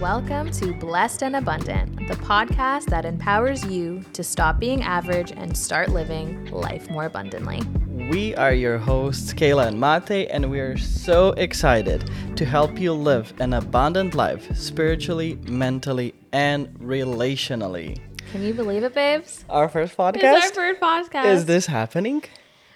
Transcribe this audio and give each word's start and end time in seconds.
Welcome 0.00 0.50
to 0.52 0.72
Blessed 0.72 1.24
and 1.24 1.36
Abundant, 1.36 2.08
the 2.08 2.14
podcast 2.14 2.86
that 2.86 3.04
empowers 3.04 3.66
you 3.66 4.02
to 4.14 4.24
stop 4.24 4.58
being 4.58 4.82
average 4.82 5.30
and 5.30 5.54
start 5.54 5.90
living 5.90 6.46
life 6.46 6.88
more 6.88 7.04
abundantly. 7.04 7.60
We 8.10 8.34
are 8.36 8.54
your 8.54 8.78
hosts, 8.78 9.34
Kayla 9.34 9.66
and 9.66 9.76
Matej, 9.76 10.28
and 10.30 10.50
we 10.50 10.58
are 10.58 10.78
so 10.78 11.32
excited 11.32 12.10
to 12.36 12.46
help 12.46 12.78
you 12.78 12.94
live 12.94 13.34
an 13.40 13.52
abundant 13.52 14.14
life 14.14 14.56
spiritually, 14.56 15.38
mentally, 15.46 16.14
and 16.32 16.68
relationally. 16.78 18.00
Can 18.32 18.42
you 18.42 18.54
believe 18.54 18.84
it, 18.84 18.94
babes? 18.94 19.44
Our 19.50 19.68
first 19.68 19.98
podcast? 19.98 20.16
It's 20.22 20.56
our 20.56 20.78
first 20.78 20.80
podcast. 20.80 21.26
Is 21.26 21.44
this 21.44 21.66
happening? 21.66 22.22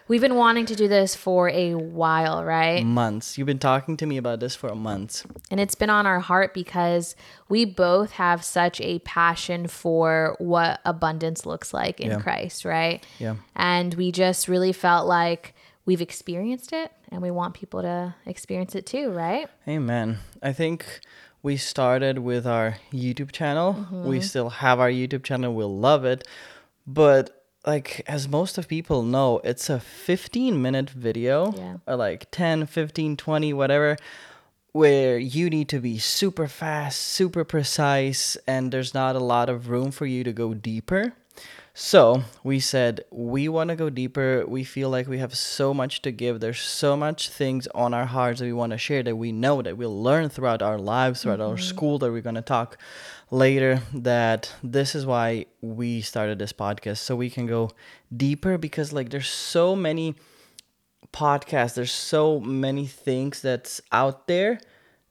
We've 0.07 0.21
been 0.21 0.35
wanting 0.35 0.67
to 0.67 0.77
do 0.77 0.87
this 0.87 1.17
for 1.17 1.49
a 1.49 1.75
while, 1.75 2.45
right? 2.45 2.85
Months. 2.85 3.39
You've 3.39 3.47
been 3.47 3.59
talking 3.59 3.97
to 3.97 4.07
me 4.07 4.19
about 4.19 4.39
this 4.39 4.55
for 4.55 4.75
months. 4.75 5.25
And 5.51 5.59
it's 5.59 5.75
been 5.75 5.89
on 5.89 6.07
our 6.07 6.21
heart 6.21 6.53
because 6.53 7.17
we 7.49 7.65
both 7.65 8.13
have 8.13 8.45
such 8.45 8.83
a 8.83 8.99
passion 9.01 9.67
for 9.67 10.37
what 10.39 10.81
abundance 10.85 11.47
looks 11.47 11.73
like 11.73 12.01
in 12.01 12.11
Yeah. 12.11 12.21
Christ, 12.21 12.67
right? 12.67 13.05
Yeah. 13.19 13.37
And 13.57 13.95
we 13.95 14.13
just 14.13 14.47
really 14.47 14.73
felt 14.73 15.07
like 15.07 15.55
we've 15.87 16.03
experienced 16.03 16.75
it 16.75 16.93
and 17.11 17.23
we 17.23 17.31
want 17.31 17.55
people 17.55 17.81
to 17.81 18.15
experience 18.27 18.75
it 18.75 18.85
too, 18.85 19.11
right? 19.11 19.49
Amen. 19.67 20.19
I 20.43 20.53
think 20.53 21.01
we 21.43 21.57
started 21.57 22.19
with 22.19 22.47
our 22.47 22.77
YouTube 22.93 23.33
channel. 23.33 23.87
We 23.91 24.19
mm-hmm. 24.19 24.21
still 24.21 24.51
have 24.51 24.81
our 24.81 24.91
YouTube 24.91 25.25
channel. 25.25 25.55
We 25.55 25.65
love 25.65 26.05
it. 26.05 26.29
But 26.87 27.44
like 27.67 28.03
as 28.07 28.29
most 28.29 28.59
of 28.59 28.69
people 28.69 29.03
know, 29.03 29.41
it's 29.45 29.71
a 29.71 29.81
15 29.81 30.61
minute 30.61 30.91
video 30.91 31.53
Yeah. 31.57 31.77
or 31.87 31.97
like 31.97 32.31
10, 32.31 32.67
15, 32.67 33.17
20, 33.17 33.53
whatever 33.53 33.97
where 34.73 35.17
you 35.19 35.49
need 35.49 35.69
to 35.69 35.79
be 35.79 35.99
super 35.99 36.49
fast, 36.49 37.01
super 37.01 37.45
precise 37.45 38.37
and 38.45 38.73
there's 38.73 38.93
not 38.93 39.15
a 39.15 39.21
lot 39.21 39.49
of 39.49 39.69
room 39.69 39.93
for 39.93 40.05
you 40.05 40.25
to 40.25 40.33
go 40.33 40.53
deeper. 40.53 41.13
So 41.75 42.23
we 42.43 42.59
said 42.61 43.05
we 43.11 43.49
want 43.49 43.71
to 43.71 43.77
go 43.77 43.89
deeper. 43.89 44.45
We 44.47 44.65
feel 44.65 44.91
like 44.91 45.07
we 45.07 45.19
have 45.19 45.37
so 45.37 45.73
much 45.75 46.03
to 46.03 46.11
give. 46.11 46.41
There's 46.41 46.61
so 46.61 46.97
much 46.97 47.29
things 47.29 47.69
on 47.69 47.95
our 47.95 48.07
hearts 48.07 48.41
that 48.41 48.47
we 48.47 48.53
want 48.53 48.73
to 48.73 48.79
share 48.79 49.03
that 49.05 49.17
we 49.17 49.31
know 49.31 49.63
that 49.63 49.77
we'll 49.77 50.03
learn 50.03 50.29
throughout 50.29 50.63
our 50.63 50.79
lives, 50.79 51.23
throughout 51.23 51.41
our 51.41 51.55
mm-hmm. 51.55 51.65
school 51.65 51.99
that 52.01 52.11
we're 52.11 52.21
going 52.21 52.37
to 52.37 52.43
talk 52.43 52.77
later. 53.31 53.83
That 53.93 54.53
this 54.63 54.95
is 54.95 55.07
why 55.07 55.47
we 55.61 56.01
started 56.01 56.39
this 56.39 56.53
podcast 56.53 56.99
so 56.99 57.17
we 57.17 57.31
can 57.31 57.47
go 57.47 57.71
deeper 58.15 58.59
because 58.59 58.93
like 58.93 59.11
there's 59.11 59.29
so 59.29 59.75
many 59.75 60.15
podcasts, 61.13 61.75
there's 61.75 61.93
so 61.93 62.41
many 62.41 62.87
things 62.87 63.41
that's 63.41 63.81
out 63.93 64.27
there 64.27 64.61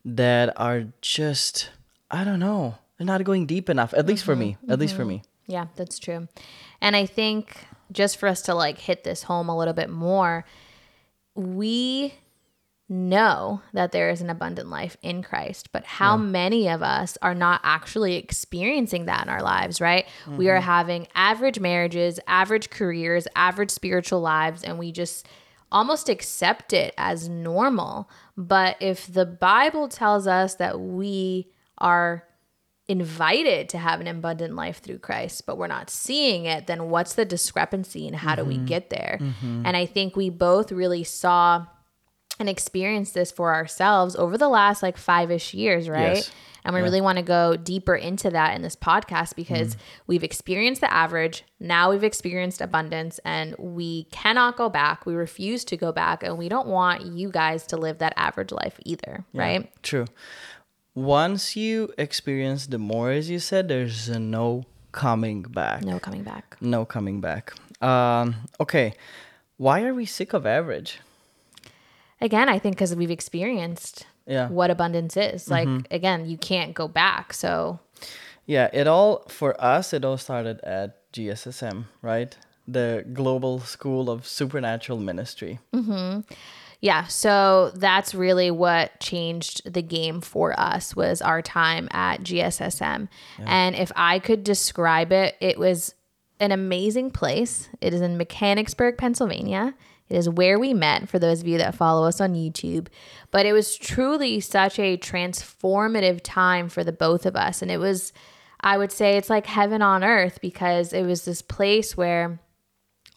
that 0.06 0.54
are 0.60 0.86
just 1.02 1.70
I 2.12 2.24
don't 2.24 2.40
know. 2.40 2.76
They're 2.98 3.08
not 3.08 3.24
going 3.24 3.48
deep 3.48 3.70
enough. 3.70 3.94
At 3.94 4.06
least 4.06 4.24
for 4.24 4.36
me. 4.36 4.58
Mm-hmm, 4.62 4.72
at 4.72 4.80
least 4.80 4.96
for 4.96 5.02
mm-hmm. 5.02 5.10
me. 5.10 5.24
Yeah, 5.48 5.68
that's 5.76 6.00
true. 6.00 6.28
And 6.80 6.96
I 6.96 7.06
think 7.06 7.58
just 7.92 8.18
for 8.18 8.28
us 8.28 8.42
to 8.44 8.56
like 8.56 8.78
hit 8.78 9.04
this 9.04 9.24
home 9.24 9.50
a 9.50 9.58
little 9.58 9.74
bit 9.74 9.90
more, 9.90 10.46
we 11.36 12.14
know 12.94 13.62
that 13.74 13.92
there 13.92 14.10
is 14.10 14.22
an 14.22 14.30
abundant 14.30 14.70
life 14.70 14.96
in 15.02 15.24
Christ, 15.24 15.72
but 15.72 15.84
how 15.84 16.16
many 16.16 16.70
of 16.70 16.84
us 16.84 17.18
are 17.22 17.34
not 17.34 17.60
actually 17.64 18.16
experiencing 18.16 19.06
that 19.06 19.24
in 19.24 19.30
our 19.30 19.42
lives, 19.42 19.82
right? 19.82 20.06
We 20.28 20.50
are 20.50 20.58
mm-hmm. 20.58 20.66
having 20.66 21.08
average 21.16 21.60
marriages, 21.60 22.20
average 22.28 22.70
careers, 22.70 23.28
average 23.36 23.72
spiritual 23.72 24.22
lives, 24.22 24.64
and 24.64 24.78
we 24.78 24.92
just 24.92 25.28
almost 25.72 26.08
accept 26.08 26.72
it 26.72 26.94
as 26.98 27.28
normal. 27.28 28.10
But 28.38 28.78
if 28.80 29.12
the 29.12 29.26
Bible 29.26 29.88
tells 29.88 30.28
us 30.28 30.56
that 30.56 30.80
we 30.80 31.50
are 31.80 32.24
invited 32.88 33.70
to 33.70 33.78
have 33.78 34.02
an 34.02 34.08
abundant 34.08 34.56
life 34.56 34.80
through 34.80 35.00
Christ, 35.00 35.46
but 35.46 35.58
we're 35.58 35.68
not 35.68 35.90
seeing 35.90 36.46
it, 36.46 36.68
then 36.68 36.90
what's 36.90 37.16
the 37.16 37.26
discrepancy 37.26 38.08
and 38.08 38.16
how 38.16 38.36
do 38.36 38.46
we 38.46 38.56
mm-hmm. 38.56 38.66
get 38.66 38.90
there? 38.90 39.18
Mm-hmm. 39.20 39.64
And 39.66 39.76
I 39.76 39.86
think 39.86 40.16
we 40.16 40.30
both 40.30 40.72
really 40.72 41.04
saw 41.04 41.66
and 42.44 42.50
experienced 42.50 43.14
this 43.14 43.32
for 43.32 43.54
ourselves 43.54 44.18
over 44.18 44.38
the 44.38 44.50
last 44.50 44.84
like 44.84 44.98
five 44.98 45.32
ish 45.32 45.54
years, 45.54 45.88
right? 45.88 46.18
Yes. 46.18 46.32
And 46.66 46.76
we 46.76 46.82
really 46.82 47.00
want 47.00 47.18
to 47.18 47.24
go 47.24 47.56
deeper 47.56 47.96
into 47.96 48.30
that 48.32 48.54
in 48.54 48.62
this 48.62 48.76
podcast 48.76 49.36
because 49.38 49.78
we've 50.08 50.26
experienced 50.26 50.82
the 50.82 50.94
average. 50.94 51.46
Now 51.58 51.92
we've 51.92 52.04
experienced 52.04 52.60
abundance 52.60 53.18
and 53.24 53.56
we 53.58 54.06
cannot 54.12 54.58
go 54.58 54.70
back. 54.70 55.06
We 55.06 55.14
refuse 55.14 55.64
to 55.66 55.78
go 55.78 55.94
back 55.94 56.22
and 56.22 56.38
we 56.38 56.50
don't 56.50 56.68
want 56.68 57.06
you 57.06 57.30
guys 57.30 57.66
to 57.68 57.78
live 57.78 58.00
that 58.00 58.14
average 58.18 58.52
life 58.52 58.78
either, 58.86 59.24
right? 59.34 59.72
True. 59.84 60.06
Once 60.94 61.56
you 61.56 61.94
experience 61.98 62.68
the 62.68 62.78
more, 62.78 63.12
as 63.12 63.30
you 63.30 63.40
said, 63.40 63.70
there's 63.70 64.10
no 64.10 64.66
coming 64.92 65.44
back. 65.44 65.84
No 65.84 65.98
coming 65.98 66.24
back. 66.24 66.58
No 66.60 66.84
coming 66.84 67.22
back. 67.22 67.54
Um, 67.82 68.36
okay. 68.60 68.96
Why 69.56 69.84
are 69.84 69.94
we 69.94 70.06
sick 70.06 70.34
of 70.34 70.46
average? 70.46 71.00
Again, 72.24 72.48
I 72.50 72.58
think 72.58 72.76
because 72.76 72.96
we've 72.96 73.12
experienced 73.12 74.06
Yeah. 74.26 74.48
what 74.50 74.72
abundance 74.72 75.18
is. 75.18 75.50
Like, 75.50 75.68
again, 75.92 76.26
you 76.26 76.38
can't 76.38 76.74
go 76.74 76.88
back. 76.88 77.34
So, 77.34 77.80
Yeah, 78.46 78.70
it 78.74 78.88
all 78.88 79.24
for 79.30 79.52
us 79.62 79.94
it 79.94 80.04
all 80.04 80.18
started 80.18 80.60
at 80.64 80.90
GSSM, 81.14 81.86
right? 82.02 82.36
The 82.68 83.06
Global 83.14 83.60
School 83.60 84.10
of 84.10 84.26
Supernatural 84.26 85.00
Ministry. 85.00 85.60
Mm-hmm. 85.74 86.22
yeah, 86.82 87.08
so 87.08 87.72
that's 87.76 88.14
really 88.14 88.52
what 88.52 89.00
changed 89.00 89.62
the 89.74 89.82
game 89.82 90.20
for 90.22 90.54
us 90.60 90.96
was 90.96 91.22
our 91.22 91.42
time 91.42 91.88
at 91.92 92.24
GSSM. 92.24 93.08
And 93.46 93.76
if 93.76 93.92
I 93.96 94.20
could 94.20 94.44
describe 94.44 95.12
it, 95.14 95.36
it 95.40 95.58
was 95.58 95.96
an 96.42 96.52
amazing 96.52 97.12
place. 97.12 97.70
It 97.80 97.94
is 97.94 98.02
in 98.02 98.18
Mechanicsburg, 98.18 98.98
Pennsylvania. 98.98 99.74
It 100.14 100.18
is 100.18 100.30
where 100.30 100.60
we 100.60 100.76
met 100.76 101.10
for 101.10 101.18
those 101.18 101.42
of 101.42 101.48
you 101.48 101.58
that 101.58 101.74
follow 101.74 102.08
us 102.08 102.22
on 102.22 102.36
YouTube. 102.36 102.88
But 103.32 103.48
it 103.48 103.54
was 103.54 103.76
truly 103.76 104.40
such 104.40 104.78
a 104.78 104.96
transformative 104.96 106.22
time 106.24 106.70
for 106.70 106.84
the 106.84 106.92
both 106.92 107.26
of 107.26 107.36
us. 107.36 107.64
And 107.64 107.72
it 107.72 107.80
was, 107.80 108.14
I 108.62 108.78
would 108.78 108.92
say, 108.92 109.18
it's 109.18 109.32
like 109.32 109.48
heaven 109.48 109.82
on 109.82 110.04
earth 110.04 110.38
because 110.40 110.94
it 110.94 111.04
was 111.04 111.26
this 111.26 111.42
place 111.42 111.98
where 111.98 112.40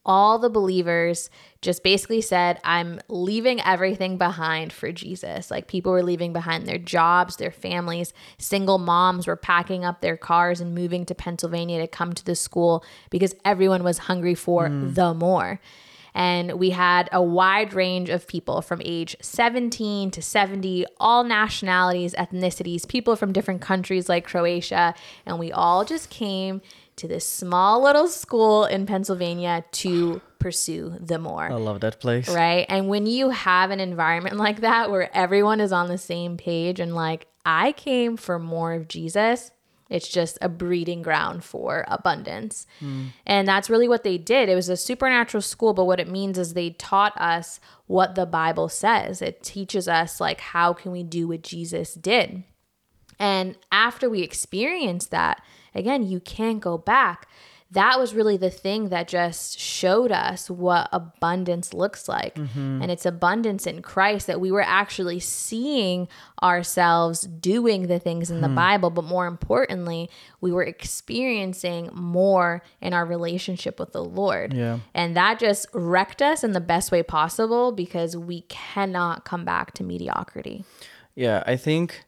all 0.06 0.38
the 0.38 0.48
believers 0.48 1.28
just 1.60 1.82
basically 1.82 2.22
said, 2.22 2.60
I'm 2.64 3.00
leaving 3.08 3.60
everything 3.60 4.16
behind 4.16 4.72
for 4.72 4.90
Jesus. 4.90 5.50
Like 5.50 5.68
people 5.68 5.92
were 5.92 6.02
leaving 6.02 6.32
behind 6.32 6.66
their 6.66 6.78
jobs, 6.78 7.36
their 7.36 7.50
families. 7.50 8.14
Single 8.38 8.78
moms 8.78 9.26
were 9.26 9.36
packing 9.36 9.84
up 9.84 10.00
their 10.00 10.16
cars 10.16 10.62
and 10.62 10.74
moving 10.74 11.04
to 11.06 11.14
Pennsylvania 11.14 11.80
to 11.80 11.88
come 11.88 12.14
to 12.14 12.24
the 12.24 12.36
school 12.36 12.82
because 13.10 13.34
everyone 13.44 13.82
was 13.82 13.98
hungry 13.98 14.34
for 14.34 14.68
mm. 14.68 14.94
the 14.94 15.12
more. 15.12 15.60
And 16.16 16.52
we 16.52 16.70
had 16.70 17.10
a 17.12 17.22
wide 17.22 17.74
range 17.74 18.08
of 18.08 18.26
people 18.26 18.62
from 18.62 18.80
age 18.82 19.16
17 19.20 20.10
to 20.12 20.22
70, 20.22 20.86
all 20.98 21.24
nationalities, 21.24 22.14
ethnicities, 22.14 22.88
people 22.88 23.16
from 23.16 23.34
different 23.34 23.60
countries 23.60 24.08
like 24.08 24.26
Croatia. 24.26 24.94
And 25.26 25.38
we 25.38 25.52
all 25.52 25.84
just 25.84 26.08
came 26.08 26.62
to 26.96 27.06
this 27.06 27.28
small 27.28 27.82
little 27.82 28.08
school 28.08 28.64
in 28.64 28.86
Pennsylvania 28.86 29.66
to 29.72 30.22
pursue 30.38 30.96
the 30.98 31.18
more. 31.18 31.44
I 31.44 31.56
love 31.56 31.80
that 31.80 32.00
place. 32.00 32.30
Right. 32.30 32.64
And 32.70 32.88
when 32.88 33.04
you 33.04 33.28
have 33.28 33.70
an 33.70 33.80
environment 33.80 34.38
like 34.38 34.62
that 34.62 34.90
where 34.90 35.14
everyone 35.14 35.60
is 35.60 35.70
on 35.70 35.88
the 35.88 35.98
same 35.98 36.38
page 36.38 36.80
and 36.80 36.94
like, 36.94 37.26
I 37.44 37.72
came 37.72 38.16
for 38.16 38.38
more 38.38 38.72
of 38.72 38.88
Jesus, 38.88 39.50
it's 39.88 40.08
just 40.08 40.38
a 40.40 40.48
breeding 40.48 41.02
ground 41.02 41.44
for 41.44 41.84
abundance. 41.88 42.66
Mm. 42.80 43.08
And 43.24 43.46
that's 43.46 43.70
really 43.70 43.88
what 43.88 44.02
they 44.02 44.18
did. 44.18 44.48
It 44.48 44.54
was 44.54 44.68
a 44.68 44.76
supernatural 44.76 45.42
school, 45.42 45.74
but 45.74 45.84
what 45.84 46.00
it 46.00 46.08
means 46.08 46.38
is 46.38 46.54
they 46.54 46.70
taught 46.70 47.16
us 47.20 47.60
what 47.86 48.14
the 48.14 48.26
Bible 48.26 48.68
says. 48.68 49.22
It 49.22 49.42
teaches 49.42 49.86
us, 49.86 50.20
like, 50.20 50.40
how 50.40 50.72
can 50.72 50.90
we 50.90 51.02
do 51.02 51.28
what 51.28 51.42
Jesus 51.42 51.94
did? 51.94 52.42
And 53.18 53.56
after 53.70 54.10
we 54.10 54.22
experience 54.22 55.06
that, 55.06 55.42
again, 55.74 56.02
you 56.02 56.20
can't 56.20 56.60
go 56.60 56.76
back. 56.76 57.28
That 57.72 57.98
was 57.98 58.14
really 58.14 58.36
the 58.36 58.50
thing 58.50 58.90
that 58.90 59.08
just 59.08 59.58
showed 59.58 60.12
us 60.12 60.48
what 60.48 60.88
abundance 60.92 61.74
looks 61.74 62.08
like. 62.08 62.36
Mm-hmm. 62.36 62.82
And 62.82 62.90
it's 62.92 63.04
abundance 63.04 63.66
in 63.66 63.82
Christ 63.82 64.28
that 64.28 64.40
we 64.40 64.52
were 64.52 64.62
actually 64.62 65.18
seeing 65.18 66.06
ourselves 66.42 67.22
doing 67.22 67.88
the 67.88 67.98
things 67.98 68.30
in 68.30 68.40
the 68.40 68.48
hmm. 68.48 68.54
Bible, 68.54 68.90
but 68.90 69.04
more 69.04 69.26
importantly, 69.26 70.08
we 70.40 70.52
were 70.52 70.62
experiencing 70.62 71.90
more 71.92 72.62
in 72.80 72.94
our 72.94 73.04
relationship 73.04 73.80
with 73.80 73.92
the 73.92 74.04
Lord. 74.04 74.54
Yeah. 74.54 74.78
And 74.94 75.16
that 75.16 75.40
just 75.40 75.66
wrecked 75.72 76.22
us 76.22 76.44
in 76.44 76.52
the 76.52 76.60
best 76.60 76.92
way 76.92 77.02
possible 77.02 77.72
because 77.72 78.16
we 78.16 78.42
cannot 78.42 79.24
come 79.24 79.44
back 79.44 79.72
to 79.74 79.84
mediocrity. 79.84 80.64
Yeah, 81.16 81.42
I 81.46 81.56
think 81.56 82.04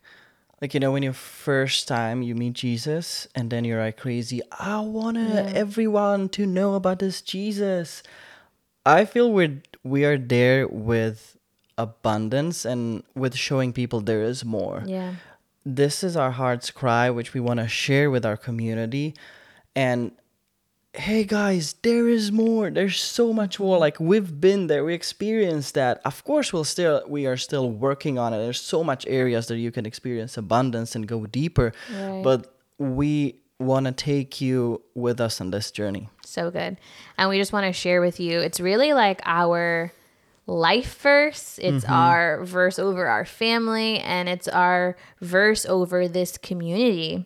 like 0.61 0.75
you 0.75 0.81
know 0.81 0.93
when 0.93 1.03
you 1.03 1.13
first 1.13 1.87
time 1.89 2.23
you 2.23 2.35
meet 2.35 2.55
Jesus 2.55 3.29
and 3.35 3.51
then 3.51 3.65
you're 3.65 3.81
like 3.81 3.97
crazy, 3.97 4.41
I 4.59 4.81
want 4.81 5.17
to 5.17 5.57
everyone 5.57 6.29
to 6.31 6.47
know 6.47 6.75
about 6.75 6.99
this 6.99 7.21
Jesus. 7.23 8.03
I 8.85 9.05
feel 9.05 9.31
we're 9.33 9.63
we 9.85 10.05
are 10.05 10.19
there 10.19 10.67
with 10.67 11.37
abundance 11.77 12.65
and 12.65 13.05
with 13.15 13.37
showing 13.37 13.73
people 13.73 14.01
there 14.01 14.23
is 14.23 14.45
more. 14.45 14.83
Yeah. 14.87 15.15
this 15.65 16.03
is 16.03 16.17
our 16.17 16.31
heart's 16.33 16.71
cry, 16.71 17.11
which 17.11 17.35
we 17.35 17.41
want 17.41 17.61
to 17.61 17.69
share 17.69 18.11
with 18.11 18.25
our 18.25 18.37
community. 18.37 19.15
And 19.77 20.13
hey 20.99 21.23
guys 21.23 21.77
there 21.83 22.09
is 22.09 22.33
more 22.33 22.71
there's 22.71 23.01
so 23.01 23.33
much 23.33 23.61
more 23.61 23.79
like 23.79 24.01
we've 24.01 24.41
been 24.41 24.67
there 24.67 24.85
we 24.85 24.93
experienced 24.95 25.75
that 25.75 26.01
of 26.05 26.25
course 26.25 26.53
we'll 26.53 26.65
still 26.65 27.03
we 27.07 27.25
are 27.25 27.37
still 27.37 27.71
working 27.71 28.19
on 28.19 28.33
it 28.35 28.39
there's 28.39 28.61
so 28.61 28.83
much 28.83 29.07
areas 29.07 29.47
that 29.47 29.59
you 29.59 29.71
can 29.71 29.87
experience 29.87 30.37
abundance 30.37 30.97
and 30.97 31.07
go 31.07 31.25
deeper 31.27 31.73
Right. 31.93 32.23
but 32.25 32.53
we 32.79 33.37
want 33.61 33.87
to 33.87 33.93
take 33.93 34.41
you 34.41 34.83
with 34.95 35.21
us 35.21 35.41
on 35.41 35.51
this 35.51 35.71
journey 35.71 36.09
So 36.25 36.51
good. 36.51 36.77
And 37.17 37.31
we 37.31 37.39
just 37.39 37.53
want 37.53 37.67
to 37.67 37.73
share 37.73 38.01
with 38.01 38.21
you. 38.21 38.41
It's 38.41 38.61
really 38.61 38.93
like 38.93 39.21
our 39.25 39.93
life 40.47 41.01
verse. 41.01 41.59
It's 41.63 41.85
mm-hmm. 41.85 41.93
our 41.93 42.45
verse 42.45 42.79
over 42.79 43.07
our 43.07 43.25
family 43.25 43.99
and 43.99 44.29
it's 44.29 44.47
our 44.47 44.97
verse 45.21 45.65
over 45.65 46.07
this 46.07 46.37
community. 46.39 47.25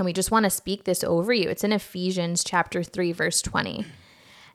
And 0.00 0.06
we 0.06 0.14
just 0.14 0.30
want 0.30 0.44
to 0.44 0.50
speak 0.50 0.84
this 0.84 1.04
over 1.04 1.30
you. 1.30 1.50
It's 1.50 1.62
in 1.62 1.72
Ephesians 1.72 2.42
chapter 2.42 2.82
3 2.82 3.12
verse 3.12 3.42
20. 3.42 3.84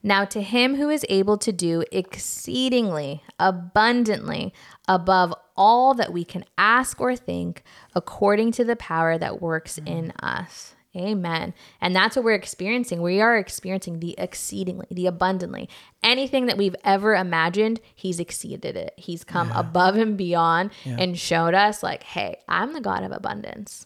Now, 0.01 0.25
to 0.25 0.41
him 0.41 0.73
who 0.73 0.89
is 0.89 1.05
able 1.07 1.37
to 1.37 1.51
do 1.51 1.83
exceedingly 1.91 3.21
abundantly 3.37 4.55
above 4.87 5.35
all 5.55 5.93
that 5.93 6.11
we 6.11 6.25
can 6.25 6.45
ask 6.57 6.99
or 6.99 7.15
think, 7.15 7.61
according 7.93 8.53
to 8.53 8.63
the 8.63 8.75
power 8.75 9.19
that 9.19 9.39
works 9.39 9.77
mm. 9.77 9.87
in 9.87 10.13
us. 10.19 10.73
Amen. 10.95 11.53
And 11.79 11.95
that's 11.95 12.15
what 12.15 12.25
we're 12.25 12.33
experiencing. 12.33 13.03
We 13.03 13.21
are 13.21 13.37
experiencing 13.37 13.99
the 13.99 14.15
exceedingly, 14.17 14.87
the 14.89 15.05
abundantly. 15.05 15.69
Anything 16.01 16.47
that 16.47 16.57
we've 16.57 16.75
ever 16.83 17.13
imagined, 17.13 17.81
he's 17.93 18.19
exceeded 18.19 18.75
it. 18.75 18.95
He's 18.97 19.23
come 19.23 19.51
above 19.51 19.95
and 19.95 20.17
beyond 20.17 20.71
and 20.85 21.19
showed 21.19 21.53
us, 21.53 21.83
like, 21.83 22.01
hey, 22.01 22.37
I'm 22.47 22.73
the 22.73 22.81
God 22.81 23.03
of 23.03 23.11
abundance. 23.11 23.85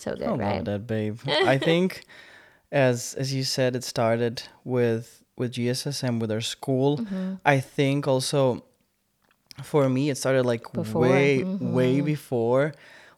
So 0.00 0.14
good, 0.14 0.24
I 0.24 0.30
love 0.30 0.38
right? 0.38 0.64
that, 0.64 0.86
babe. 0.86 1.18
I 1.26 1.58
think, 1.58 2.04
as 2.72 3.14
as 3.14 3.32
you 3.34 3.44
said, 3.44 3.76
it 3.76 3.84
started 3.84 4.42
with 4.64 5.24
with 5.36 5.52
GSSM 5.52 6.20
with 6.20 6.30
our 6.30 6.40
school. 6.40 6.98
Mm-hmm. 6.98 7.34
I 7.44 7.60
think 7.60 8.08
also, 8.08 8.64
for 9.62 9.88
me, 9.88 10.10
it 10.10 10.18
started 10.18 10.44
like 10.44 10.72
Before, 10.72 11.02
way 11.02 11.40
mm-hmm. 11.40 11.72
way 11.72 12.00
before, 12.00 12.72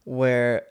where 0.05 0.67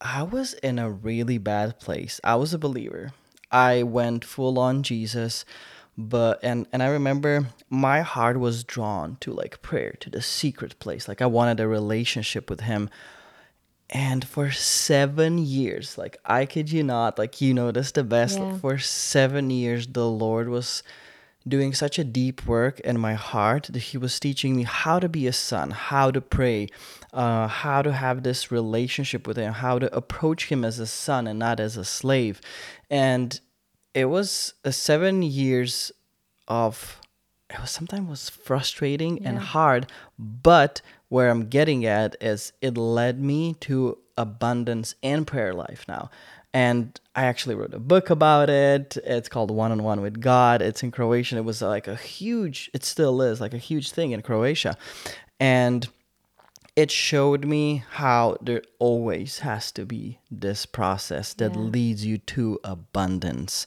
I 0.00 0.22
was 0.22 0.54
in 0.54 0.78
a 0.78 0.90
really 0.90 1.38
bad 1.38 1.80
place. 1.80 2.20
I 2.22 2.36
was 2.36 2.52
a 2.52 2.58
believer. 2.58 3.12
I 3.50 3.82
went 3.82 4.24
full 4.24 4.58
on 4.58 4.82
Jesus, 4.82 5.44
but 5.96 6.40
and 6.42 6.66
and 6.72 6.82
I 6.82 6.88
remember 6.88 7.46
my 7.70 8.00
heart 8.02 8.38
was 8.38 8.64
drawn 8.64 9.16
to 9.20 9.32
like 9.32 9.62
prayer, 9.62 9.94
to 10.00 10.10
the 10.10 10.22
secret 10.22 10.78
place. 10.78 11.08
Like 11.08 11.22
I 11.22 11.26
wanted 11.26 11.60
a 11.60 11.68
relationship 11.68 12.50
with 12.50 12.60
Him. 12.60 12.90
And 13.90 14.26
for 14.26 14.50
seven 14.50 15.38
years, 15.38 15.98
like 15.98 16.18
I 16.24 16.46
kid 16.46 16.72
you 16.72 16.82
not, 16.82 17.18
like 17.18 17.40
you 17.40 17.54
know 17.54 17.70
this 17.70 17.92
the 17.92 18.04
best. 18.04 18.38
Yeah. 18.38 18.56
For 18.58 18.78
seven 18.78 19.50
years, 19.50 19.86
the 19.86 20.08
Lord 20.08 20.48
was 20.48 20.82
doing 21.46 21.74
such 21.74 21.98
a 21.98 22.04
deep 22.04 22.46
work 22.46 22.80
in 22.80 22.98
my 22.98 23.14
heart 23.14 23.68
that 23.70 23.78
He 23.78 23.98
was 23.98 24.18
teaching 24.18 24.56
me 24.56 24.62
how 24.62 24.98
to 24.98 25.08
be 25.08 25.26
a 25.26 25.32
son, 25.32 25.70
how 25.70 26.10
to 26.10 26.20
pray, 26.20 26.68
uh, 27.12 27.46
how 27.46 27.82
to 27.82 27.92
have 27.92 28.22
this 28.22 28.50
relationship 28.50 29.26
with 29.26 29.36
Him, 29.36 29.52
how 29.52 29.78
to 29.78 29.94
approach 29.94 30.46
Him 30.48 30.64
as 30.64 30.78
a 30.78 30.86
son 30.86 31.26
and 31.26 31.38
not 31.38 31.60
as 31.60 31.76
a 31.76 31.84
slave. 31.84 32.40
And 32.90 33.38
it 33.92 34.06
was 34.06 34.54
a 34.64 34.72
seven 34.72 35.22
years 35.22 35.92
of 36.48 37.00
it 37.50 37.60
was 37.60 37.70
sometimes 37.70 38.08
was 38.08 38.28
frustrating 38.28 39.24
and 39.24 39.38
hard 39.38 39.86
but 40.18 40.80
where 41.08 41.28
i'm 41.30 41.48
getting 41.48 41.84
at 41.86 42.16
is 42.20 42.52
it 42.60 42.76
led 42.76 43.20
me 43.20 43.54
to 43.60 43.98
abundance 44.16 44.94
and 45.02 45.26
prayer 45.26 45.52
life 45.52 45.84
now. 45.88 46.08
And 46.52 46.98
i 47.16 47.24
actually 47.24 47.56
wrote 47.56 47.74
a 47.74 47.80
book 47.80 48.10
about 48.10 48.48
it. 48.48 48.96
It's 49.04 49.28
called 49.28 49.50
one 49.50 49.72
on 49.72 49.82
one 49.82 50.00
with 50.02 50.20
god. 50.20 50.62
It's 50.62 50.82
in 50.84 50.92
croatian 50.92 51.36
it 51.38 51.44
was 51.44 51.60
uh, 51.62 51.68
like 51.68 51.88
a 51.88 51.96
huge 51.96 52.70
it 52.72 52.84
still 52.84 53.20
is 53.22 53.40
like 53.40 53.54
a 53.54 53.58
huge 53.58 53.90
thing 53.90 54.12
in 54.12 54.22
croatia. 54.22 54.76
And 55.40 55.88
it 56.76 56.90
showed 56.90 57.44
me 57.44 57.84
how 57.90 58.36
there 58.40 58.62
always 58.78 59.40
has 59.40 59.70
to 59.72 59.84
be 59.84 60.18
this 60.30 60.64
process 60.66 61.34
that 61.34 61.54
Yeah. 61.54 61.58
leads 61.62 62.04
you 62.04 62.18
to 62.18 62.58
abundance. 62.64 63.66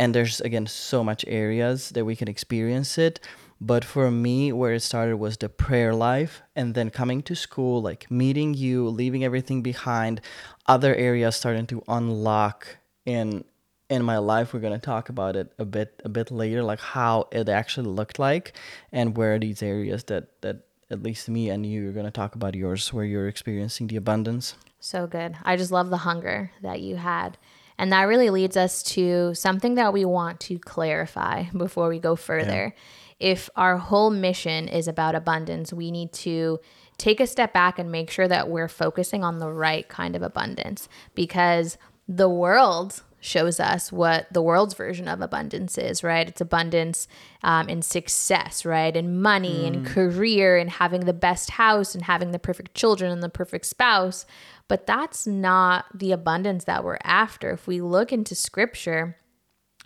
And 0.00 0.14
there's 0.14 0.40
again 0.40 0.66
so 0.66 1.04
much 1.04 1.24
areas 1.28 1.90
that 1.90 2.04
we 2.04 2.16
can 2.16 2.26
experience 2.28 2.98
it 2.98 3.20
but 3.60 3.84
for 3.84 4.10
me 4.10 4.52
where 4.52 4.72
it 4.72 4.80
started 4.80 5.16
was 5.16 5.36
the 5.36 5.48
prayer 5.48 5.94
life 5.94 6.42
and 6.54 6.74
then 6.74 6.90
coming 6.90 7.22
to 7.22 7.34
school 7.34 7.82
like 7.82 8.10
meeting 8.10 8.54
you 8.54 8.88
leaving 8.88 9.24
everything 9.24 9.62
behind 9.62 10.20
other 10.66 10.94
areas 10.94 11.36
starting 11.36 11.66
to 11.66 11.82
unlock 11.88 12.78
in 13.04 13.44
in 13.88 14.02
my 14.02 14.18
life 14.18 14.52
we're 14.52 14.60
going 14.60 14.72
to 14.72 14.78
talk 14.78 15.08
about 15.08 15.34
it 15.34 15.52
a 15.58 15.64
bit 15.64 16.00
a 16.04 16.08
bit 16.08 16.30
later 16.30 16.62
like 16.62 16.80
how 16.80 17.26
it 17.32 17.48
actually 17.48 17.88
looked 17.88 18.18
like 18.18 18.52
and 18.92 19.16
where 19.16 19.38
these 19.38 19.62
areas 19.62 20.04
that 20.04 20.40
that 20.42 20.64
at 20.90 21.02
least 21.02 21.28
me 21.28 21.50
and 21.50 21.66
you 21.66 21.88
are 21.88 21.92
going 21.92 22.06
to 22.06 22.10
talk 22.10 22.34
about 22.34 22.54
yours 22.54 22.92
where 22.92 23.04
you're 23.04 23.28
experiencing 23.28 23.86
the 23.88 23.96
abundance 23.96 24.54
So 24.80 25.06
good. 25.06 25.36
I 25.42 25.56
just 25.56 25.72
love 25.72 25.90
the 25.90 25.98
hunger 25.98 26.52
that 26.62 26.80
you 26.80 26.96
had. 26.96 27.36
And 27.76 27.92
that 27.92 28.02
really 28.02 28.30
leads 28.30 28.56
us 28.56 28.82
to 28.94 29.34
something 29.34 29.74
that 29.76 29.92
we 29.92 30.04
want 30.04 30.40
to 30.40 30.58
clarify 30.58 31.44
before 31.56 31.88
we 31.88 31.98
go 31.98 32.16
further. 32.16 32.74
If 33.18 33.50
our 33.56 33.78
whole 33.78 34.10
mission 34.10 34.68
is 34.68 34.86
about 34.86 35.14
abundance, 35.14 35.72
we 35.72 35.90
need 35.90 36.12
to 36.14 36.60
take 36.98 37.20
a 37.20 37.26
step 37.26 37.52
back 37.52 37.78
and 37.78 37.90
make 37.90 38.10
sure 38.10 38.28
that 38.28 38.48
we're 38.48 38.68
focusing 38.68 39.24
on 39.24 39.38
the 39.38 39.50
right 39.50 39.88
kind 39.88 40.16
of 40.16 40.22
abundance 40.22 40.88
because 41.14 41.78
the 42.08 42.28
world 42.28 43.02
shows 43.20 43.58
us 43.58 43.90
what 43.90 44.32
the 44.32 44.42
world's 44.42 44.74
version 44.74 45.08
of 45.08 45.20
abundance 45.20 45.76
is, 45.76 46.04
right? 46.04 46.28
It's 46.28 46.40
abundance 46.40 47.08
um, 47.42 47.68
in 47.68 47.82
success, 47.82 48.64
right? 48.64 48.94
In 48.94 49.20
money 49.20 49.66
and 49.66 49.84
career 49.84 50.56
and 50.56 50.70
having 50.70 51.00
the 51.00 51.12
best 51.12 51.50
house 51.50 51.94
and 51.94 52.04
having 52.04 52.30
the 52.30 52.38
perfect 52.38 52.74
children 52.74 53.10
and 53.10 53.22
the 53.22 53.28
perfect 53.28 53.66
spouse. 53.66 54.24
But 54.68 54.86
that's 54.86 55.26
not 55.26 55.86
the 55.92 56.12
abundance 56.12 56.64
that 56.64 56.84
we're 56.84 56.98
after. 57.02 57.50
If 57.50 57.66
we 57.66 57.80
look 57.80 58.12
into 58.12 58.34
scripture 58.34 59.16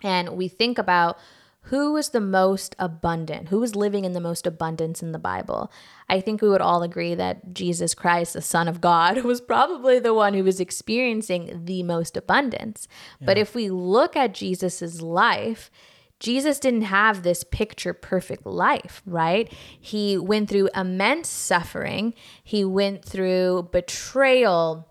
and 0.03 0.37
we 0.37 0.47
think 0.47 0.77
about 0.77 1.17
who 1.67 1.93
was 1.93 2.09
the 2.09 2.21
most 2.21 2.75
abundant, 2.77 3.49
who 3.49 3.59
was 3.59 3.75
living 3.75 4.03
in 4.03 4.11
the 4.11 4.19
most 4.19 4.45
abundance 4.45 5.01
in 5.01 5.13
the 5.13 5.19
Bible, 5.19 5.71
I 6.09 6.19
think 6.19 6.41
we 6.41 6.49
would 6.49 6.61
all 6.61 6.83
agree 6.83 7.15
that 7.15 7.53
Jesus 7.53 7.93
Christ, 7.93 8.33
the 8.33 8.41
Son 8.41 8.67
of 8.67 8.81
God, 8.81 9.17
was 9.23 9.39
probably 9.39 9.99
the 9.99 10.13
one 10.13 10.33
who 10.33 10.43
was 10.43 10.59
experiencing 10.59 11.61
the 11.65 11.83
most 11.83 12.17
abundance. 12.17 12.87
But 13.21 13.37
if 13.37 13.55
we 13.55 13.69
look 13.69 14.15
at 14.15 14.33
Jesus's 14.33 15.01
life, 15.01 15.71
Jesus 16.19 16.59
didn't 16.59 16.83
have 16.83 17.23
this 17.23 17.43
picture 17.43 17.93
perfect 17.93 18.45
life, 18.45 19.01
right? 19.05 19.51
He 19.79 20.17
went 20.17 20.49
through 20.49 20.69
immense 20.75 21.27
suffering. 21.29 22.13
He 22.43 22.63
went 22.63 23.03
through 23.03 23.69
betrayal. 23.71 24.87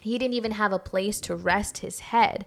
He 0.00 0.18
didn't 0.18 0.34
even 0.34 0.52
have 0.52 0.72
a 0.72 0.78
place 0.78 1.20
to 1.22 1.34
rest 1.34 1.78
his 1.78 2.00
head. 2.00 2.46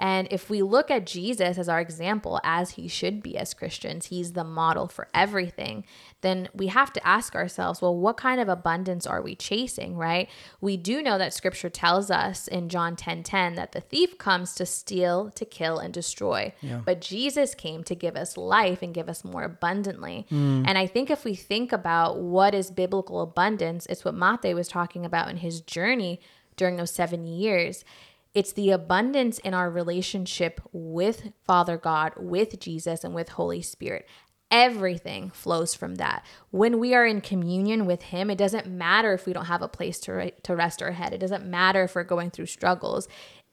And 0.00 0.28
if 0.30 0.48
we 0.48 0.62
look 0.62 0.90
at 0.90 1.04
Jesus 1.04 1.58
as 1.58 1.68
our 1.68 1.78
example, 1.78 2.40
as 2.42 2.70
he 2.70 2.88
should 2.88 3.22
be 3.22 3.36
as 3.36 3.52
Christians, 3.52 4.06
he's 4.06 4.32
the 4.32 4.44
model 4.44 4.88
for 4.88 5.08
everything, 5.12 5.84
then 6.22 6.48
we 6.54 6.68
have 6.68 6.90
to 6.94 7.06
ask 7.06 7.34
ourselves, 7.34 7.82
well, 7.82 7.94
what 7.94 8.16
kind 8.16 8.40
of 8.40 8.48
abundance 8.48 9.06
are 9.06 9.20
we 9.20 9.34
chasing, 9.34 9.98
right? 9.98 10.30
We 10.60 10.78
do 10.78 11.02
know 11.02 11.18
that 11.18 11.34
scripture 11.34 11.68
tells 11.68 12.10
us 12.10 12.48
in 12.48 12.70
John 12.70 12.96
10 12.96 13.22
10 13.24 13.56
that 13.56 13.72
the 13.72 13.82
thief 13.82 14.16
comes 14.16 14.54
to 14.54 14.64
steal, 14.64 15.30
to 15.32 15.44
kill, 15.44 15.78
and 15.78 15.92
destroy. 15.92 16.54
But 16.86 17.02
Jesus 17.02 17.54
came 17.54 17.84
to 17.84 17.94
give 17.94 18.16
us 18.16 18.38
life 18.38 18.80
and 18.80 18.94
give 18.94 19.10
us 19.10 19.22
more 19.22 19.44
abundantly. 19.44 20.26
Mm. 20.30 20.64
And 20.66 20.78
I 20.78 20.86
think 20.86 21.10
if 21.10 21.24
we 21.26 21.34
think 21.34 21.72
about 21.72 22.18
what 22.18 22.54
is 22.54 22.70
biblical 22.70 23.20
abundance, 23.20 23.84
it's 23.86 24.04
what 24.04 24.14
Matej 24.14 24.54
was 24.54 24.68
talking 24.68 25.04
about 25.04 25.28
in 25.28 25.36
his 25.36 25.60
journey 25.60 26.20
during 26.56 26.76
those 26.76 26.90
seven 26.90 27.26
years. 27.26 27.84
It's 28.34 28.52
the 28.52 28.70
abundance 28.70 29.38
in 29.38 29.54
our 29.54 29.70
relationship 29.70 30.60
with 30.72 31.32
Father 31.44 31.76
God, 31.76 32.12
with 32.16 32.60
Jesus, 32.60 33.02
and 33.02 33.14
with 33.14 33.30
Holy 33.30 33.60
Spirit. 33.60 34.06
Everything 34.52 35.30
flows 35.30 35.74
from 35.74 35.96
that. 35.96 36.24
When 36.50 36.78
we 36.78 36.94
are 36.94 37.06
in 37.06 37.20
communion 37.20 37.86
with 37.86 38.02
Him, 38.02 38.30
it 38.30 38.38
doesn't 38.38 38.66
matter 38.66 39.14
if 39.14 39.26
we 39.26 39.32
don't 39.32 39.46
have 39.46 39.62
a 39.62 39.68
place 39.68 39.98
to, 40.00 40.12
re- 40.12 40.34
to 40.44 40.56
rest 40.56 40.82
our 40.82 40.92
head. 40.92 41.12
It 41.12 41.18
doesn't 41.18 41.46
matter 41.46 41.84
if 41.84 41.94
we're 41.94 42.04
going 42.04 42.30
through 42.30 42.46
struggles. 42.46 43.08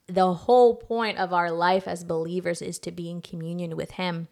The 0.07 0.33
whole 0.33 0.75
point 0.75 1.17
of 1.17 1.33
our 1.33 1.51
life 1.51 1.87
as 1.87 2.03
believers 2.03 2.61
is 2.61 2.79
to 2.79 2.91
be 2.91 3.09
in 3.09 3.21
communion 3.21 3.75
with 3.75 3.91
Him. 3.91 4.27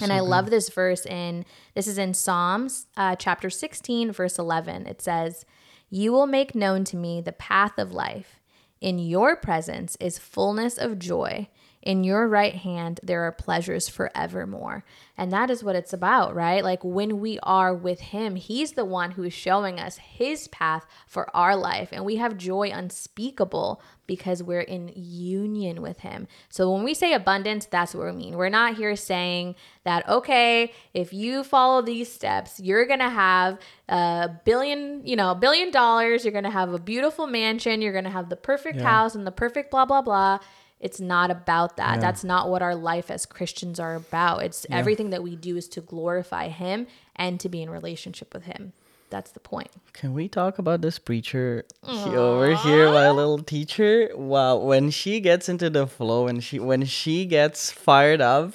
and 0.00 0.12
I 0.12 0.20
love 0.20 0.50
this 0.50 0.68
verse 0.68 1.04
in 1.04 1.44
this 1.74 1.88
is 1.88 1.98
in 1.98 2.14
Psalms 2.14 2.86
uh, 2.96 3.16
chapter 3.16 3.50
16, 3.50 4.12
verse 4.12 4.38
11. 4.38 4.86
It 4.86 5.02
says, 5.02 5.44
You 5.90 6.12
will 6.12 6.26
make 6.28 6.54
known 6.54 6.84
to 6.84 6.96
me 6.96 7.20
the 7.20 7.32
path 7.32 7.76
of 7.78 7.90
life. 7.90 8.37
In 8.80 8.98
your 8.98 9.36
presence 9.36 9.96
is 9.98 10.18
fullness 10.18 10.78
of 10.78 10.98
joy. 10.98 11.48
In 11.82 12.04
your 12.04 12.28
right 12.28 12.54
hand, 12.54 13.00
there 13.02 13.22
are 13.22 13.32
pleasures 13.32 13.88
forevermore. 13.88 14.84
And 15.16 15.32
that 15.32 15.50
is 15.50 15.64
what 15.64 15.76
it's 15.76 15.92
about, 15.92 16.34
right? 16.34 16.62
Like 16.62 16.84
when 16.84 17.20
we 17.20 17.38
are 17.42 17.74
with 17.74 18.00
Him, 18.00 18.36
He's 18.36 18.72
the 18.72 18.84
one 18.84 19.12
who 19.12 19.22
is 19.24 19.32
showing 19.32 19.78
us 19.78 19.98
His 19.98 20.48
path 20.48 20.86
for 21.06 21.34
our 21.36 21.56
life. 21.56 21.88
And 21.92 22.04
we 22.04 22.16
have 22.16 22.36
joy 22.36 22.70
unspeakable 22.72 23.80
because 24.06 24.42
we're 24.42 24.60
in 24.60 24.90
union 24.94 25.82
with 25.82 26.00
Him. 26.00 26.26
So 26.48 26.72
when 26.72 26.82
we 26.82 26.94
say 26.94 27.12
abundance, 27.12 27.66
that's 27.66 27.94
what 27.94 28.06
we 28.06 28.12
mean. 28.12 28.36
We're 28.36 28.48
not 28.48 28.76
here 28.76 28.96
saying 28.96 29.54
that, 29.84 30.08
okay, 30.08 30.72
if 30.94 31.12
you 31.12 31.44
follow 31.44 31.82
these 31.82 32.10
steps, 32.10 32.58
you're 32.60 32.86
going 32.86 32.98
to 33.00 33.10
have 33.10 33.58
a 33.88 34.30
billion, 34.44 35.06
you 35.06 35.16
know, 35.16 35.30
a 35.32 35.34
billion 35.34 35.70
dollars, 35.70 36.24
you're 36.24 36.32
going 36.32 36.44
to 36.44 36.50
have 36.50 36.72
a 36.72 36.78
beautiful 36.78 37.26
mansion, 37.26 37.82
you're 37.82 37.92
going 37.92 38.04
to 38.04 38.10
have 38.10 38.28
the 38.30 38.36
perfect 38.36 38.78
Yeah. 38.78 38.84
house 38.84 39.14
and 39.14 39.26
the 39.26 39.32
perfect 39.32 39.70
blah, 39.70 39.84
blah, 39.84 40.02
blah. 40.02 40.38
It's 40.80 41.00
not 41.00 41.30
about 41.30 41.76
that. 41.76 41.96
Yeah. 41.96 42.00
That's 42.00 42.22
not 42.24 42.48
what 42.48 42.62
our 42.62 42.74
life 42.74 43.10
as 43.10 43.26
Christians 43.26 43.80
are 43.80 43.94
about. 43.96 44.42
It's 44.44 44.66
everything 44.70 45.10
that 45.10 45.22
we 45.22 45.34
do 45.34 45.56
is 45.56 45.68
to 45.70 45.80
glorify 45.80 46.48
Him 46.48 46.86
and 47.16 47.40
to 47.40 47.48
be 47.48 47.62
in 47.62 47.70
relationship 47.70 48.32
with 48.32 48.44
Him. 48.44 48.72
That's 49.10 49.30
the 49.32 49.40
point. 49.40 49.70
Can 49.92 50.12
we 50.12 50.28
talk 50.28 50.58
about 50.58 50.82
this 50.82 50.98
preacher 50.98 51.64
he- 51.86 52.10
over 52.10 52.54
here, 52.54 52.92
my 52.92 53.10
little 53.10 53.38
teacher? 53.38 54.10
Wow, 54.14 54.56
when 54.58 54.90
she 54.90 55.20
gets 55.20 55.48
into 55.48 55.70
the 55.70 55.86
flow 55.86 56.26
and 56.28 56.44
she 56.44 56.58
when 56.58 56.84
she 56.84 57.24
gets 57.24 57.70
fired 57.72 58.20
up, 58.20 58.52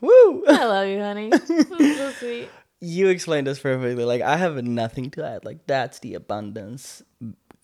woo! 0.00 0.44
I 0.48 0.64
love 0.66 0.88
you, 0.88 0.98
honey. 1.00 1.30
So 1.96 2.10
sweet. 2.18 2.48
You 2.80 3.08
explained 3.08 3.46
this 3.46 3.60
perfectly. 3.60 4.04
Like 4.04 4.20
I 4.20 4.36
have 4.36 4.62
nothing 4.64 5.10
to 5.12 5.24
add. 5.24 5.44
Like 5.44 5.66
that's 5.66 6.00
the 6.00 6.14
abundance 6.14 7.02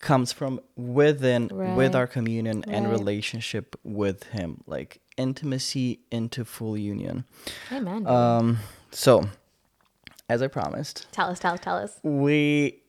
comes 0.01 0.31
from 0.33 0.59
within 0.75 1.47
with 1.75 1.95
our 1.95 2.07
communion 2.07 2.63
and 2.67 2.89
relationship 2.89 3.75
with 3.83 4.23
him. 4.23 4.61
Like 4.65 4.99
intimacy 5.17 5.99
into 6.11 6.43
full 6.45 6.77
union. 6.77 7.25
Amen. 7.71 8.07
Um 8.07 8.57
so 8.91 9.23
as 10.29 10.41
I 10.41 10.47
promised, 10.47 11.07
tell 11.11 11.29
us, 11.29 11.39
tell 11.39 11.53
us, 11.53 11.59
tell 11.59 11.77
us. 11.77 11.99
we 12.03 12.81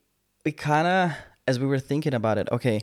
we 0.45 0.53
kind 0.53 0.87
of 0.87 1.13
as 1.47 1.59
we 1.59 1.67
were 1.67 1.79
thinking 1.81 2.15
about 2.15 2.39
it 2.39 2.49
okay 2.53 2.81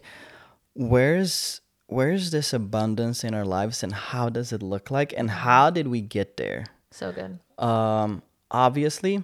where's 0.73 1.61
where's 1.87 2.31
this 2.31 2.53
abundance 2.53 3.23
in 3.23 3.33
our 3.33 3.45
lives 3.45 3.83
and 3.83 3.93
how 3.93 4.29
does 4.29 4.51
it 4.53 4.61
look 4.61 4.91
like 4.91 5.13
and 5.17 5.29
how 5.29 5.69
did 5.69 5.87
we 5.87 6.01
get 6.01 6.37
there 6.37 6.65
So 6.91 7.11
good. 7.11 7.39
um 7.63 8.21
obviously 8.51 9.23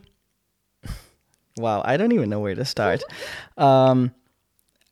wow 1.58 1.82
i 1.86 1.98
don't 1.98 2.12
even 2.12 2.30
know 2.30 2.40
where 2.40 2.56
to 2.56 2.66
start 2.66 3.04
um 3.58 4.14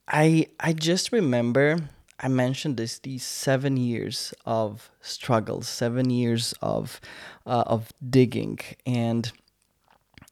i 0.08 0.46
i 0.60 0.74
just 0.74 1.12
remember 1.12 1.78
i 2.20 2.28
mentioned 2.28 2.78
this 2.78 3.00
these 3.00 3.24
seven 3.24 3.78
years 3.78 4.34
of 4.46 4.90
struggles 5.02 5.68
seven 5.68 6.10
years 6.10 6.54
of 6.62 7.00
uh, 7.46 7.64
of 7.66 7.92
digging. 8.08 8.60
And 8.86 9.32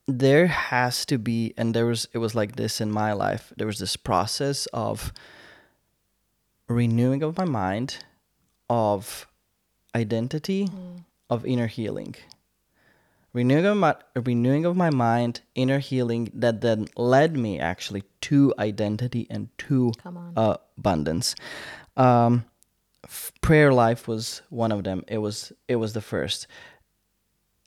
there 0.08 0.48
has 0.48 1.06
to 1.06 1.18
be 1.18 1.54
and 1.58 1.74
there 1.74 1.86
was 1.86 2.08
it 2.14 2.18
was 2.18 2.36
like 2.36 2.56
this 2.56 2.82
in 2.82 2.92
my 2.92 3.14
life. 3.14 3.54
There 3.58 3.68
was 3.68 3.80
this 3.80 3.96
process 3.96 4.66
of 4.68 5.14
renewing 6.68 7.24
of 7.24 7.38
my 7.38 7.46
mind 7.46 7.98
of 8.70 9.28
identity 9.94 10.70
of 11.30 11.46
inner 11.46 11.68
healing 11.68 12.16
renewing 13.34 13.66
of 13.66 13.78
my 13.78 13.96
renewing 14.16 14.66
of 14.66 14.76
my 14.76 14.90
mind 14.90 15.42
inner 15.56 15.80
healing 15.80 16.30
that 16.34 16.62
then 16.62 16.88
led 16.96 17.36
me 17.38 17.60
actually 17.60 18.04
to 18.22 18.54
identity 18.60 19.28
and 19.30 19.50
to 19.58 19.92
Come 20.02 20.18
on. 20.18 20.34
abundance. 20.78 21.36
Um 21.98 22.46
f- 23.04 23.32
prayer 23.42 23.74
life 23.74 24.08
was 24.08 24.42
one 24.50 24.72
of 24.72 24.84
them. 24.84 25.04
It 25.08 25.20
was 25.20 25.52
it 25.68 25.78
was 25.78 25.94
the 25.94 26.02
first. 26.02 26.48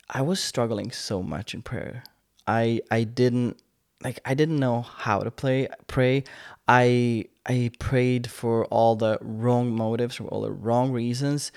I 0.09 0.21
was 0.21 0.39
struggling 0.39 0.91
so 0.91 1.23
much 1.23 1.53
in 1.53 1.61
prayer. 1.61 2.03
I 2.47 2.81
i 2.91 3.03
didn't 3.03 3.57
like 4.03 4.19
i 4.25 4.33
didn't 4.35 4.59
know 4.59 4.81
how 4.81 5.19
to 5.21 5.31
play 5.31 5.67
pray. 5.87 6.23
I 6.67 7.25
i 7.47 7.71
prayed 7.79 8.29
for 8.29 8.65
all 8.65 8.95
the 8.95 9.17
wrong 9.21 9.71
motives 9.75 10.15
for 10.15 10.25
all 10.25 10.41
the 10.41 10.51
wrong 10.51 10.91
reasons 10.91 11.51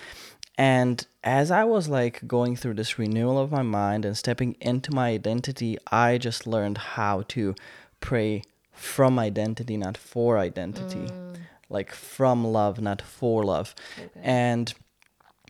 and 0.58 1.06
as 1.24 1.50
i 1.50 1.64
was 1.64 1.88
like 1.88 2.26
going 2.26 2.54
through 2.54 2.74
this 2.74 2.98
renewal 2.98 3.38
of 3.38 3.50
my 3.50 3.62
mind 3.62 4.04
and 4.04 4.18
stepping 4.18 4.54
into 4.60 4.92
my 4.92 5.08
identity 5.08 5.78
i 5.90 6.18
just 6.18 6.46
learned 6.46 6.76
how 6.76 7.22
to 7.28 7.54
pray 8.00 8.42
from 8.78 9.18
identity 9.18 9.76
not 9.76 9.96
for 9.96 10.38
identity. 10.38 11.10
Mm. 11.10 11.36
Like 11.68 11.92
from 11.92 12.44
love 12.44 12.80
not 12.80 13.02
for 13.02 13.44
love. 13.44 13.74
And 14.22 14.72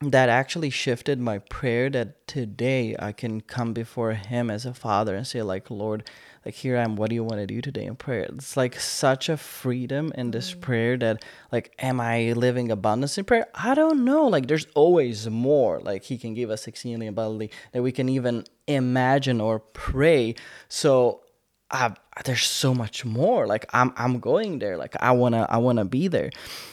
that 0.01 0.29
actually 0.29 0.71
shifted 0.71 1.19
my 1.19 1.39
prayer 1.39 1.91
that 1.91 2.27
today 2.29 2.95
I 2.99 3.13
can 3.13 3.41
come 3.41 3.73
before 3.73 4.13
him 4.13 4.51
as 4.51 4.65
a 4.65 4.75
father 4.75 5.17
and 5.17 5.27
say 5.27 5.43
like 5.43 5.71
Lord 5.71 6.09
like 6.45 6.55
here 6.55 6.77
I 6.79 6.83
am. 6.83 6.97
What 6.97 7.11
do 7.11 7.15
you 7.15 7.25
want 7.25 7.41
to 7.41 7.47
do 7.47 7.61
today 7.61 7.85
in 7.85 7.97
prayer? 7.97 8.23
It's 8.23 8.57
like 8.57 8.79
such 8.79 9.29
a 9.29 9.37
freedom 9.37 10.13
in 10.15 10.31
this 10.31 10.55
mm. 10.55 10.61
prayer 10.61 10.97
that 10.99 11.25
like 11.51 11.75
am 11.79 12.01
I 12.01 12.33
living 12.33 12.71
abundance 12.71 13.19
in 13.19 13.25
prayer? 13.25 13.47
I 13.55 13.75
don't 13.75 14.05
know. 14.05 14.27
Like 14.27 14.47
there's 14.47 14.67
always 14.75 15.29
more 15.29 15.81
like 15.81 16.05
he 16.05 16.17
can 16.17 16.35
give 16.35 16.51
us 16.51 16.67
exceedingly 16.67 17.09
abundantly 17.09 17.51
that 17.73 17.83
we 17.83 17.93
can 17.93 18.09
even 18.09 18.45
imagine 18.67 19.41
or 19.41 19.59
pray. 19.59 20.37
So 20.69 21.23
I, 21.71 21.95
there's 22.25 22.45
so 22.45 22.75
much 22.75 23.05
more. 23.05 23.47
Like 23.47 23.67
i'm 23.73 23.93
i'm 23.97 24.21
going 24.21 24.59
there. 24.59 24.77
Like 24.77 24.97
i 25.01 25.13
want 25.13 25.35
to 25.35 25.47
i 25.51 25.59
want 25.59 25.79
to 25.79 25.85
be 25.85 26.09
there. 26.09 26.31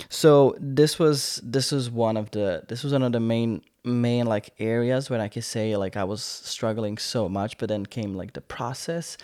So 0.10 0.56
this 0.60 0.98
was 1.00 1.42
this 1.44 1.72
was 1.72 1.90
one 1.90 2.18
of 2.18 2.32
the 2.32 2.64
this 2.68 2.84
was 2.84 2.94
one 2.94 3.04
of 3.04 3.12
the 3.12 3.20
main 3.20 3.62
main 3.84 4.26
like 4.26 4.50
areas 4.58 5.12
when 5.12 5.22
i 5.22 5.28
could 5.28 5.44
say 5.44 5.78
like 5.78 5.96
i 5.96 6.04
was 6.04 6.24
struggling 6.24 6.98
so 6.98 7.30
much 7.30 7.56
but 7.60 7.70
then 7.70 7.86
came 7.86 8.16
like 8.16 8.34
the 8.34 8.42
process 8.42 9.16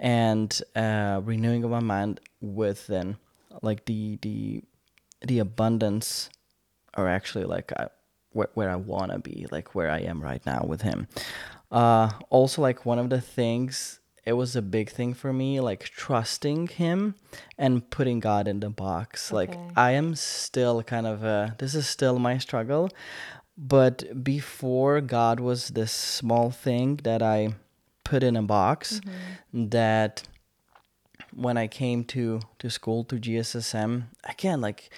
and 0.00 0.60
uh 0.74 1.20
renewing 1.22 1.62
of 1.62 1.70
my 1.70 1.78
mind 1.78 2.18
with 2.40 2.88
then 2.88 3.16
like 3.62 3.84
the 3.84 4.18
the 4.22 4.60
the 5.24 5.38
abundance 5.38 6.30
or 6.96 7.06
actually 7.06 7.44
like 7.44 7.70
I, 7.76 7.86
where, 8.32 8.50
where 8.54 8.70
I 8.70 8.76
want 8.76 9.12
to 9.12 9.18
be, 9.18 9.46
like 9.50 9.74
where 9.74 9.90
I 9.90 10.00
am 10.00 10.22
right 10.22 10.44
now 10.44 10.64
with 10.66 10.82
him. 10.82 11.08
Uh, 11.70 12.10
also, 12.30 12.62
like 12.62 12.86
one 12.86 12.98
of 12.98 13.10
the 13.10 13.20
things, 13.20 14.00
it 14.28 14.36
was 14.36 14.54
a 14.54 14.60
big 14.60 14.90
thing 14.90 15.14
for 15.14 15.32
me, 15.32 15.58
like 15.58 15.84
trusting 15.84 16.68
him 16.68 17.14
and 17.56 17.88
putting 17.88 18.20
God 18.20 18.46
in 18.46 18.60
the 18.60 18.68
box. 18.68 19.32
Like 19.32 19.56
I 19.74 19.92
am 19.92 20.14
still 20.14 20.82
kind 20.82 21.06
of, 21.06 21.24
uh, 21.24 21.48
this 21.56 21.74
is 21.74 21.86
still 21.86 22.18
my 22.18 22.36
struggle. 22.36 22.90
But 23.56 24.22
before 24.22 25.00
God 25.00 25.40
was 25.40 25.68
this 25.68 25.92
small 25.92 26.50
thing 26.50 27.00
that 27.04 27.22
I 27.22 27.54
put 28.04 28.22
in 28.22 28.36
a 28.36 28.42
box 28.42 29.00
that 29.54 30.22
when 31.34 31.56
I 31.56 31.66
came 31.66 32.04
to 32.04 32.40
to 32.58 32.68
school 32.68 33.04
to 33.04 33.16
GSSM 33.16 34.04
again 34.24 34.60
like 34.60 34.90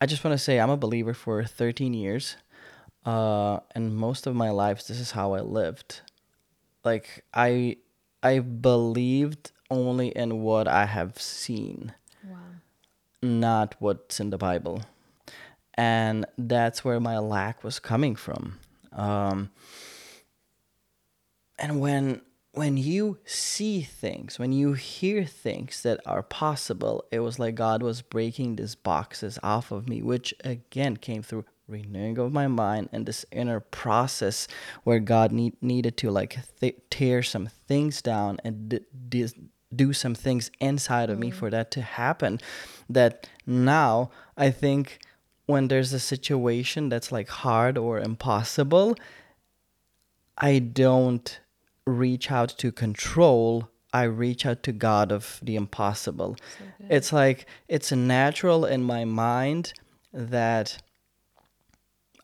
I 0.00 0.06
just 0.06 0.24
want 0.24 0.32
to 0.32 0.42
say 0.42 0.58
I'm 0.58 0.70
a 0.70 0.76
believer 0.76 1.12
for 1.12 1.44
13 1.44 1.92
years 1.92 2.36
uh 3.04 3.60
and 3.74 3.94
most 3.94 4.26
of 4.26 4.34
my 4.34 4.50
life 4.50 4.86
this 4.86 4.98
is 4.98 5.10
how 5.10 5.34
I 5.34 5.40
lived 5.40 6.00
like 6.84 7.24
I 7.34 7.76
I 8.24 8.38
believed 8.40 9.52
only 9.70 10.08
in 10.08 10.40
what 10.40 10.66
I 10.66 10.86
have 10.86 11.20
seen 11.20 11.92
Wow. 12.26 12.38
not 13.22 13.76
what's 13.78 14.18
in 14.18 14.30
the 14.30 14.38
Bible. 14.38 14.82
And 15.74 16.24
that's 16.38 16.84
where 16.84 17.00
my 17.00 17.18
lack 17.18 17.62
was 17.62 17.78
coming 17.78 18.16
from. 18.16 18.58
Um, 18.92 19.50
and 21.58 21.80
when 21.80 22.22
when 22.52 22.76
you 22.76 23.18
see 23.24 23.82
things, 23.82 24.38
when 24.38 24.52
you 24.52 24.74
hear 24.74 25.24
things 25.24 25.82
that 25.82 26.00
are 26.06 26.22
possible, 26.22 27.04
it 27.10 27.18
was 27.18 27.40
like 27.40 27.56
God 27.56 27.82
was 27.82 28.00
breaking 28.00 28.56
these 28.56 28.76
boxes 28.76 29.40
off 29.42 29.72
of 29.72 29.88
me, 29.88 30.02
which 30.02 30.32
again 30.44 30.96
came 30.96 31.22
through 31.22 31.44
renewing 31.66 32.18
of 32.18 32.32
my 32.32 32.46
mind 32.46 32.88
and 32.92 33.06
this 33.06 33.24
inner 33.32 33.60
process 33.60 34.46
where 34.84 34.98
God 34.98 35.32
need, 35.32 35.54
needed 35.62 35.96
to 35.98 36.10
like 36.10 36.38
th- 36.60 36.76
tear 36.90 37.22
some 37.22 37.48
things 37.66 38.02
down 38.02 38.38
and 38.44 38.68
d- 38.68 38.80
dis- 39.08 39.34
do 39.74 39.92
some 39.92 40.14
things 40.14 40.50
inside 40.60 41.10
of 41.10 41.18
me 41.18 41.30
mm. 41.30 41.34
for 41.34 41.50
that 41.50 41.70
to 41.72 41.82
happen. 41.82 42.40
That 42.88 43.28
now 43.46 44.10
i 44.36 44.50
think 44.50 44.98
when 45.46 45.68
there's 45.68 45.92
a 45.92 46.00
situation 46.00 46.88
that's 46.88 47.12
like 47.12 47.28
hard 47.28 47.76
or 47.76 47.98
impossible 48.00 48.96
i 50.38 50.58
don't 50.58 51.40
reach 51.86 52.30
out 52.30 52.48
to 52.48 52.72
control 52.72 53.68
i 53.92 54.02
reach 54.02 54.46
out 54.46 54.62
to 54.62 54.72
god 54.72 55.12
of 55.12 55.38
the 55.42 55.56
impossible. 55.56 56.36
It's 56.90 57.12
like 57.12 57.46
it's 57.68 57.92
natural 57.92 58.64
in 58.64 58.82
my 58.82 59.04
mind 59.04 59.72
that 60.12 60.78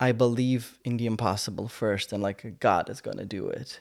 i 0.01 0.11
believe 0.11 0.77
in 0.83 0.97
the 0.97 1.05
impossible 1.05 1.67
first 1.67 2.11
and 2.11 2.21
like 2.21 2.59
god 2.59 2.89
is 2.89 2.99
gonna 3.01 3.25
do 3.25 3.47
it 3.47 3.79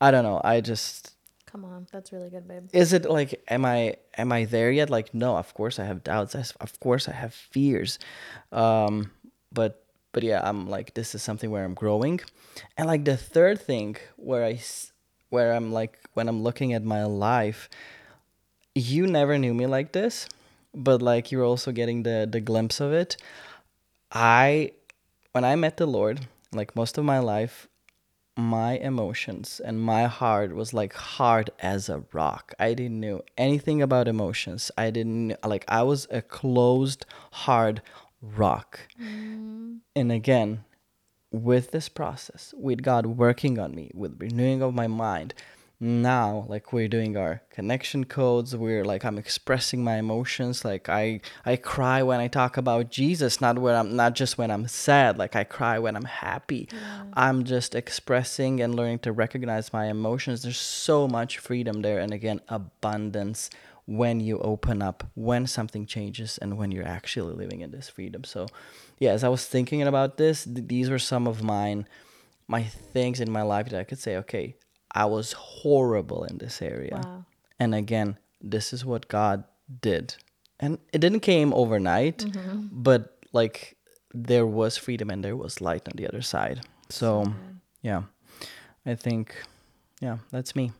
i 0.00 0.10
don't 0.10 0.24
know 0.24 0.40
i 0.44 0.60
just 0.60 1.14
Come 1.52 1.66
on. 1.66 1.86
That's 1.92 2.12
really 2.14 2.30
good, 2.30 2.48
babe. 2.48 2.70
is 2.72 2.94
it 2.94 3.04
like 3.04 3.42
am 3.48 3.64
i 3.66 3.96
am 4.16 4.32
i 4.32 4.46
there 4.46 4.70
yet 4.70 4.88
like 4.88 5.12
no 5.12 5.36
of 5.36 5.52
course 5.52 5.78
i 5.78 5.84
have 5.84 6.02
doubts 6.02 6.34
of 6.34 6.80
course 6.80 7.08
i 7.08 7.12
have 7.12 7.34
fears 7.34 7.98
um 8.52 9.10
but 9.52 9.82
but 10.12 10.22
yeah, 10.22 10.40
I'm 10.44 10.68
like 10.68 10.94
this 10.94 11.14
is 11.14 11.22
something 11.22 11.50
where 11.50 11.64
I'm 11.64 11.74
growing. 11.74 12.20
And 12.76 12.86
like 12.86 13.04
the 13.04 13.16
third 13.16 13.60
thing 13.60 13.96
where 14.16 14.44
I 14.44 14.60
where 15.30 15.54
I'm 15.54 15.72
like 15.72 15.98
when 16.14 16.28
I'm 16.28 16.42
looking 16.42 16.74
at 16.74 16.84
my 16.84 17.04
life, 17.04 17.68
you 18.74 19.06
never 19.06 19.38
knew 19.38 19.54
me 19.54 19.66
like 19.66 19.92
this, 19.92 20.28
but 20.74 21.00
like 21.02 21.32
you're 21.32 21.44
also 21.44 21.72
getting 21.72 22.02
the 22.02 22.28
the 22.30 22.40
glimpse 22.40 22.80
of 22.80 22.92
it. 22.92 23.16
I 24.12 24.72
when 25.32 25.44
I 25.44 25.56
met 25.56 25.78
the 25.78 25.86
Lord, 25.86 26.26
like 26.52 26.76
most 26.76 26.98
of 26.98 27.04
my 27.04 27.18
life, 27.18 27.68
my 28.36 28.78
emotions 28.78 29.60
and 29.62 29.80
my 29.80 30.04
heart 30.04 30.54
was 30.54 30.72
like 30.72 30.94
hard 30.94 31.50
as 31.58 31.88
a 31.88 32.04
rock. 32.12 32.54
I 32.58 32.74
didn't 32.74 33.00
know 33.00 33.22
anything 33.36 33.82
about 33.82 34.08
emotions. 34.08 34.70
I 34.78 34.90
didn't 34.90 35.36
like 35.44 35.64
I 35.68 35.82
was 35.82 36.06
a 36.10 36.22
closed 36.22 37.04
hard 37.32 37.82
rock. 38.22 38.80
Mm. 39.00 39.80
And 39.94 40.12
again, 40.12 40.64
with 41.30 41.72
this 41.72 41.88
process, 41.88 42.54
with 42.56 42.82
God 42.82 43.06
working 43.06 43.58
on 43.58 43.74
me, 43.74 43.90
with 43.94 44.20
renewing 44.20 44.62
of 44.62 44.74
my 44.74 44.86
mind, 44.86 45.34
now 45.82 46.44
like 46.48 46.72
we're 46.72 46.86
doing 46.86 47.16
our 47.16 47.42
connection 47.50 48.04
codes 48.04 48.54
we're 48.54 48.84
like 48.84 49.04
i'm 49.04 49.18
expressing 49.18 49.82
my 49.82 49.96
emotions 49.96 50.64
like 50.64 50.88
i 50.88 51.20
i 51.44 51.56
cry 51.56 52.02
when 52.02 52.20
i 52.20 52.28
talk 52.28 52.56
about 52.56 52.88
jesus 52.88 53.40
not 53.40 53.58
when 53.58 53.74
i'm 53.74 53.96
not 53.96 54.14
just 54.14 54.38
when 54.38 54.50
i'm 54.50 54.68
sad 54.68 55.18
like 55.18 55.34
i 55.34 55.42
cry 55.42 55.78
when 55.78 55.96
i'm 55.96 56.04
happy. 56.04 56.68
I'm 57.14 57.44
just 57.44 57.74
expressing 57.74 58.60
and 58.60 58.74
learning 58.74 59.00
to 59.00 59.12
recognize 59.12 59.72
my 59.72 59.86
emotions. 59.86 60.42
There's 60.42 60.58
so 60.58 61.06
much 61.08 61.38
freedom 61.38 61.82
there 61.82 61.98
and 61.98 62.12
again 62.12 62.40
abundance 62.48 63.50
when 63.86 64.20
you 64.20 64.38
open 64.38 64.80
up 64.80 65.04
when 65.14 65.46
something 65.46 65.84
changes 65.84 66.38
and 66.38 66.56
when 66.56 66.70
you're 66.70 66.86
actually 66.86 67.34
living 67.34 67.60
in 67.60 67.72
this 67.72 67.88
freedom. 67.88 68.24
So 68.24 68.46
yeah 69.02 69.10
as 69.10 69.24
i 69.24 69.28
was 69.28 69.44
thinking 69.44 69.82
about 69.82 70.16
this 70.16 70.44
th- 70.44 70.68
these 70.68 70.88
were 70.88 70.98
some 70.98 71.26
of 71.26 71.42
mine 71.42 71.88
my 72.46 72.62
things 72.62 73.20
in 73.20 73.30
my 73.30 73.42
life 73.42 73.68
that 73.68 73.80
i 73.80 73.84
could 73.84 73.98
say 73.98 74.16
okay 74.16 74.54
I 74.94 75.06
was 75.06 75.32
horrible 75.32 76.24
in 76.24 76.38
this 76.38 76.60
area. 76.62 77.00
Wow. 77.02 77.24
And 77.58 77.74
again, 77.74 78.18
this 78.40 78.72
is 78.72 78.84
what 78.84 79.08
God 79.08 79.44
did. 79.80 80.16
And 80.60 80.78
it 80.92 80.98
didn't 81.00 81.20
came 81.20 81.52
overnight, 81.54 82.18
Mm-hmm. 82.18 82.68
but 82.70 83.18
like 83.32 83.76
there 84.14 84.46
was 84.46 84.76
freedom 84.76 85.10
and 85.10 85.24
there 85.24 85.36
was 85.36 85.60
light 85.60 85.88
on 85.88 85.94
the 85.96 86.06
other 86.06 86.22
side. 86.22 86.60
So, 86.90 87.32
yeah. 87.80 88.02
I 88.84 88.94
think 88.94 89.34
yeah, 90.00 90.18
that's 90.30 90.54
me. 90.56 90.72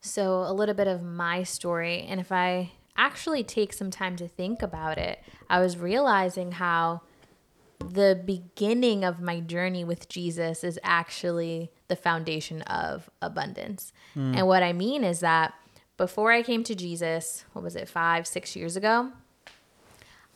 So, 0.00 0.42
a 0.42 0.52
little 0.52 0.74
bit 0.74 0.86
of 0.88 1.02
my 1.02 1.42
story. 1.44 2.04
And 2.08 2.18
if 2.20 2.32
I 2.32 2.72
actually 2.96 3.44
take 3.44 3.72
some 3.72 3.90
time 3.90 4.16
to 4.16 4.26
think 4.28 4.62
about 4.62 4.98
it, 4.98 5.18
I 5.48 5.60
was 5.60 5.76
realizing 5.76 6.52
how 6.52 7.02
the 7.78 8.20
beginning 8.24 9.04
of 9.04 9.20
my 9.20 9.40
journey 9.40 9.84
with 9.84 10.08
Jesus 10.08 10.64
is 10.64 10.78
actually 10.82 11.70
the 11.88 11.96
foundation 11.96 12.62
of 12.62 13.10
abundance. 13.20 13.92
Hmm. 14.14 14.34
And 14.36 14.46
what 14.46 14.62
I 14.62 14.72
mean 14.72 15.04
is 15.04 15.20
that 15.20 15.54
before 15.96 16.32
I 16.32 16.42
came 16.42 16.64
to 16.64 16.74
Jesus, 16.74 17.44
what 17.52 17.62
was 17.62 17.76
it, 17.76 17.88
five, 17.88 18.26
six 18.26 18.56
years 18.56 18.76
ago? 18.76 19.12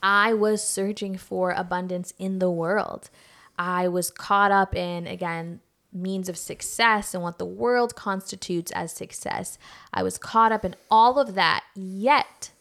I 0.03 0.35
was 0.35 0.63
searching 0.63 1.17
for 1.17 1.51
abundance 1.51 2.13
in 2.19 2.39
the 2.39 2.51
world. 2.51 3.11
I 3.59 3.89
was 3.89 4.11
caught 4.11 4.53
up 4.53 4.77
in, 4.77 5.07
again, 5.07 5.61
means 5.93 6.29
of 6.29 6.37
success 6.37 7.15
and 7.15 7.23
what 7.23 7.39
the 7.39 7.47
world 7.47 7.97
constitutes 7.97 8.71
as 8.73 8.93
success. 8.93 9.59
I 9.93 10.03
was 10.03 10.19
caught 10.19 10.53
up 10.53 10.65
in 10.65 10.77
all 10.91 11.19
of 11.19 11.35
that. 11.35 11.65
Yet, 11.75 12.53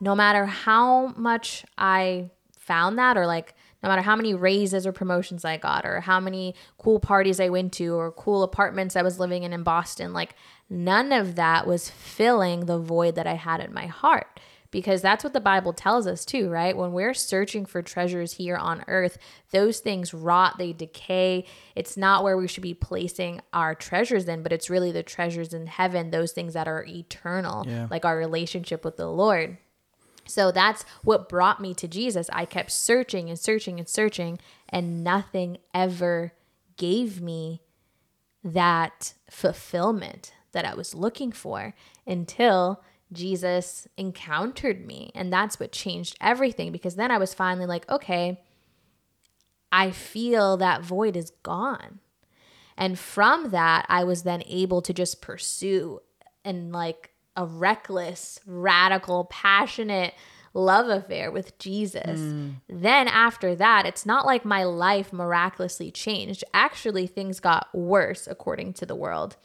no 0.00 0.14
matter 0.14 0.44
how 0.46 1.08
much 1.16 1.64
I 1.78 2.30
found 2.58 2.98
that, 2.98 3.16
or 3.16 3.26
like 3.26 3.54
no 3.86 3.92
matter 3.92 4.02
how 4.02 4.16
many 4.16 4.34
raises 4.34 4.86
or 4.86 4.92
promotions 4.92 5.44
I 5.44 5.56
got, 5.58 5.86
or 5.86 6.00
how 6.00 6.18
many 6.20 6.54
cool 6.78 6.98
parties 6.98 7.38
I 7.40 7.48
went 7.50 7.72
to, 7.74 7.94
or 7.94 8.10
cool 8.12 8.42
apartments 8.42 8.96
I 8.96 9.02
was 9.02 9.20
living 9.20 9.44
in 9.44 9.52
in 9.52 9.62
Boston, 9.62 10.12
like 10.12 10.34
none 10.68 11.12
of 11.12 11.36
that 11.36 11.66
was 11.66 11.88
filling 11.88 12.66
the 12.66 12.78
void 12.78 13.14
that 13.14 13.26
I 13.26 13.34
had 13.34 13.60
in 13.60 13.72
my 13.72 13.86
heart 13.86 14.40
because 14.72 15.00
that's 15.00 15.22
what 15.22 15.32
the 15.32 15.40
Bible 15.40 15.72
tells 15.72 16.06
us 16.08 16.24
too, 16.24 16.50
right? 16.50 16.76
When 16.76 16.92
we're 16.92 17.14
searching 17.14 17.64
for 17.64 17.80
treasures 17.82 18.32
here 18.32 18.56
on 18.56 18.84
earth, 18.88 19.16
those 19.52 19.78
things 19.78 20.12
rot, 20.12 20.58
they 20.58 20.72
decay. 20.72 21.44
It's 21.76 21.96
not 21.96 22.24
where 22.24 22.36
we 22.36 22.48
should 22.48 22.64
be 22.64 22.74
placing 22.74 23.40
our 23.52 23.74
treasures 23.76 24.26
in, 24.26 24.42
but 24.42 24.52
it's 24.52 24.68
really 24.68 24.90
the 24.90 25.04
treasures 25.04 25.54
in 25.54 25.68
heaven, 25.68 26.10
those 26.10 26.32
things 26.32 26.54
that 26.54 26.66
are 26.66 26.84
eternal, 26.84 27.64
Yeah. 27.66 27.86
like 27.90 28.04
our 28.04 28.18
relationship 28.18 28.84
with 28.84 28.96
the 28.96 29.06
Lord. 29.08 29.56
So 30.28 30.50
that's 30.50 30.84
what 31.02 31.28
brought 31.28 31.60
me 31.60 31.74
to 31.74 31.88
Jesus. 31.88 32.28
I 32.32 32.44
kept 32.44 32.70
searching 32.70 33.28
and 33.28 33.38
searching 33.38 33.78
and 33.78 33.88
searching, 33.88 34.38
and 34.68 35.02
nothing 35.02 35.58
ever 35.72 36.32
gave 36.76 37.20
me 37.20 37.62
that 38.42 39.14
fulfillment 39.30 40.32
that 40.52 40.64
I 40.64 40.74
was 40.74 40.94
looking 40.94 41.32
for 41.32 41.74
until 42.06 42.82
Jesus 43.12 43.86
encountered 43.96 44.86
me. 44.86 45.10
And 45.14 45.32
that's 45.32 45.60
what 45.60 45.72
changed 45.72 46.16
everything 46.20 46.72
because 46.72 46.96
then 46.96 47.10
I 47.10 47.18
was 47.18 47.34
finally 47.34 47.66
like, 47.66 47.88
okay, 47.90 48.40
I 49.70 49.90
feel 49.90 50.56
that 50.56 50.82
void 50.82 51.16
is 51.16 51.30
gone. 51.42 52.00
And 52.76 52.98
from 52.98 53.50
that, 53.50 53.86
I 53.88 54.04
was 54.04 54.22
then 54.22 54.42
able 54.46 54.82
to 54.82 54.92
just 54.92 55.22
pursue 55.22 56.00
and 56.44 56.72
like 56.72 57.10
a 57.36 57.44
reckless, 57.44 58.40
radical, 58.46 59.24
passionate 59.26 60.14
love 60.54 60.88
affair 60.88 61.30
with 61.30 61.58
Jesus. 61.58 62.20
Mm. 62.20 62.54
Then 62.68 63.08
after 63.08 63.54
that, 63.54 63.86
it's 63.86 64.06
not 64.06 64.26
like 64.26 64.44
my 64.44 64.64
life 64.64 65.12
miraculously 65.12 65.90
changed. 65.90 66.44
Actually, 66.54 67.06
things 67.06 67.40
got 67.40 67.68
worse 67.74 68.26
according 68.26 68.72
to 68.74 68.86
the 68.86 68.94
world. 68.94 69.36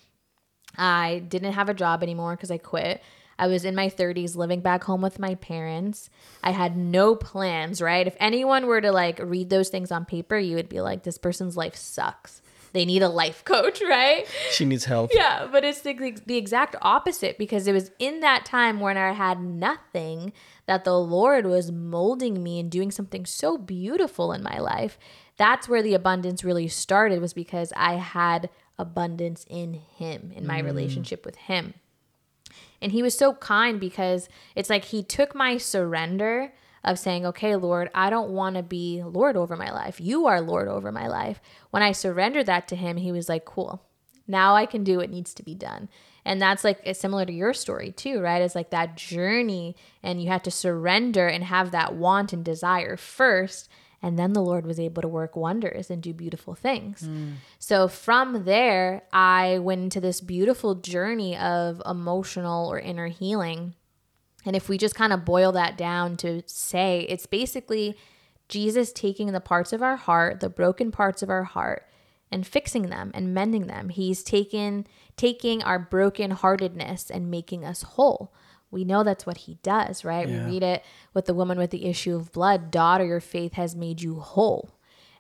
I 0.77 1.23
didn't 1.27 1.53
have 1.53 1.69
a 1.69 1.73
job 1.73 2.01
anymore 2.01 2.35
because 2.35 2.51
I 2.51 2.57
quit. 2.57 3.03
I 3.37 3.47
was 3.47 3.65
in 3.65 3.75
my 3.75 3.89
30s 3.89 4.35
living 4.35 4.61
back 4.61 4.83
home 4.83 5.01
with 5.01 5.19
my 5.19 5.35
parents. 5.35 6.09
I 6.43 6.51
had 6.51 6.77
no 6.77 7.15
plans, 7.15 7.81
right? 7.81 8.05
If 8.05 8.15
anyone 8.19 8.67
were 8.67 8.81
to 8.81 8.91
like 8.91 9.19
read 9.19 9.49
those 9.49 9.69
things 9.69 9.91
on 9.91 10.05
paper, 10.05 10.37
you 10.37 10.55
would 10.55 10.69
be 10.69 10.79
like, 10.79 11.03
this 11.03 11.17
person's 11.17 11.57
life 11.57 11.75
sucks. 11.75 12.41
They 12.73 12.85
need 12.85 13.01
a 13.01 13.09
life 13.09 13.43
coach, 13.45 13.81
right? 13.81 14.25
She 14.51 14.65
needs 14.65 14.85
help. 14.85 15.11
Yeah, 15.13 15.47
but 15.51 15.63
it's 15.63 15.81
the, 15.81 16.17
the 16.25 16.37
exact 16.37 16.75
opposite 16.81 17.37
because 17.37 17.67
it 17.67 17.73
was 17.73 17.91
in 17.99 18.21
that 18.21 18.45
time 18.45 18.79
when 18.79 18.97
I 18.97 19.11
had 19.11 19.41
nothing 19.41 20.33
that 20.65 20.83
the 20.83 20.97
Lord 20.97 21.45
was 21.45 21.71
molding 21.71 22.41
me 22.41 22.59
and 22.59 22.71
doing 22.71 22.91
something 22.91 23.25
so 23.25 23.57
beautiful 23.57 24.31
in 24.31 24.43
my 24.43 24.59
life. 24.59 24.97
That's 25.37 25.67
where 25.67 25.81
the 25.81 25.93
abundance 25.93 26.43
really 26.43 26.67
started 26.67 27.21
was 27.21 27.33
because 27.33 27.73
I 27.75 27.93
had 27.93 28.49
abundance 28.77 29.45
in 29.49 29.73
him, 29.73 30.31
in 30.35 30.45
my 30.45 30.61
mm. 30.61 30.65
relationship 30.65 31.25
with 31.25 31.35
him. 31.35 31.73
And 32.81 32.91
he 32.91 33.03
was 33.03 33.17
so 33.17 33.33
kind 33.33 33.79
because 33.79 34.27
it's 34.55 34.69
like 34.69 34.85
he 34.85 35.03
took 35.03 35.35
my 35.35 35.57
surrender 35.57 36.51
of 36.83 36.99
saying, 36.99 37.25
okay, 37.25 37.55
Lord, 37.55 37.89
I 37.93 38.09
don't 38.09 38.31
want 38.31 38.55
to 38.55 38.63
be 38.63 39.03
Lord 39.03 39.37
over 39.37 39.55
my 39.55 39.71
life. 39.71 40.01
You 40.01 40.25
are 40.27 40.41
Lord 40.41 40.67
over 40.67 40.91
my 40.91 41.07
life. 41.07 41.39
When 41.69 41.83
I 41.83 41.91
surrendered 41.91 42.47
that 42.47 42.67
to 42.69 42.75
him, 42.75 42.97
he 42.97 43.11
was 43.11 43.29
like, 43.29 43.45
cool. 43.45 43.83
Now 44.27 44.55
I 44.55 44.65
can 44.65 44.83
do 44.83 44.97
what 44.97 45.09
needs 45.09 45.33
to 45.35 45.43
be 45.43 45.55
done. 45.55 45.89
And 46.23 46.41
that's 46.41 46.63
like 46.63 46.79
it's 46.83 46.99
similar 46.99 47.25
to 47.25 47.33
your 47.33 47.53
story 47.53 47.91
too, 47.91 48.19
right? 48.19 48.41
It's 48.41 48.55
like 48.55 48.69
that 48.69 48.95
journey 48.95 49.75
and 50.03 50.21
you 50.21 50.29
had 50.29 50.43
to 50.45 50.51
surrender 50.51 51.27
and 51.27 51.43
have 51.43 51.71
that 51.71 51.95
want 51.95 52.31
and 52.33 52.45
desire 52.45 52.95
first. 52.97 53.69
And 54.03 54.17
then 54.17 54.33
the 54.33 54.41
Lord 54.41 54.65
was 54.65 54.79
able 54.79 55.01
to 55.03 55.07
work 55.07 55.35
wonders 55.35 55.91
and 55.91 56.01
do 56.01 56.13
beautiful 56.13 56.55
things. 56.55 57.01
Hmm. 57.01 57.33
So 57.59 57.87
from 57.87 58.45
there, 58.45 59.03
I 59.13 59.59
went 59.59 59.81
into 59.81 59.99
this 59.99 60.21
beautiful 60.21 60.75
journey 60.75 61.37
of 61.37 61.81
emotional 61.85 62.67
or 62.67 62.79
inner 62.79 63.07
healing. 63.07 63.75
And 64.45 64.55
if 64.55 64.69
we 64.69 64.77
just 64.77 64.95
kind 64.95 65.13
of 65.13 65.25
boil 65.25 65.51
that 65.53 65.77
down 65.77 66.17
to 66.17 66.43
say, 66.45 67.05
it's 67.09 67.25
basically 67.25 67.97
Jesus 68.49 68.91
taking 68.91 69.31
the 69.31 69.39
parts 69.39 69.71
of 69.71 69.81
our 69.81 69.95
heart, 69.95 70.39
the 70.39 70.49
broken 70.49 70.91
parts 70.91 71.21
of 71.21 71.29
our 71.29 71.43
heart, 71.43 71.87
and 72.31 72.47
fixing 72.47 72.89
them 72.89 73.11
and 73.13 73.33
mending 73.33 73.67
them. 73.67 73.89
He's 73.89 74.23
taken 74.23 74.87
taking 75.17 75.61
our 75.63 75.77
broken 75.77 76.31
heartedness 76.31 77.09
and 77.09 77.29
making 77.29 77.65
us 77.65 77.83
whole. 77.83 78.33
We 78.71 78.85
know 78.85 79.03
that's 79.03 79.25
what 79.25 79.37
he 79.37 79.55
does, 79.63 80.05
right? 80.05 80.27
Yeah. 80.27 80.45
We 80.45 80.51
read 80.53 80.63
it 80.63 80.83
with 81.13 81.25
the 81.25 81.33
woman 81.33 81.57
with 81.57 81.71
the 81.71 81.85
issue 81.85 82.15
of 82.15 82.31
blood, 82.31 82.71
daughter, 82.71 83.05
your 83.05 83.19
faith 83.19 83.53
has 83.53 83.75
made 83.75 84.01
you 84.01 84.19
whole. 84.19 84.71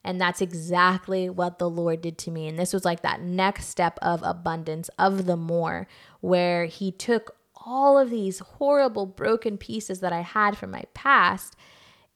And 0.03 0.19
that's 0.19 0.41
exactly 0.41 1.29
what 1.29 1.59
the 1.59 1.69
Lord 1.69 2.01
did 2.01 2.17
to 2.19 2.31
me. 2.31 2.47
And 2.47 2.57
this 2.57 2.73
was 2.73 2.85
like 2.85 3.01
that 3.01 3.21
next 3.21 3.67
step 3.67 3.99
of 4.01 4.23
abundance, 4.23 4.89
of 4.97 5.25
the 5.25 5.37
more, 5.37 5.87
where 6.21 6.65
He 6.65 6.91
took 6.91 7.35
all 7.65 7.97
of 7.97 8.09
these 8.09 8.39
horrible, 8.39 9.05
broken 9.05 9.57
pieces 9.57 9.99
that 9.99 10.13
I 10.13 10.21
had 10.21 10.57
from 10.57 10.71
my 10.71 10.83
past 10.93 11.55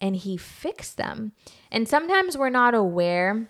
and 0.02 0.16
He 0.16 0.38
fixed 0.38 0.98
them. 0.98 1.32
And 1.72 1.88
sometimes 1.88 2.38
we're 2.38 2.50
not 2.50 2.74
aware 2.76 3.50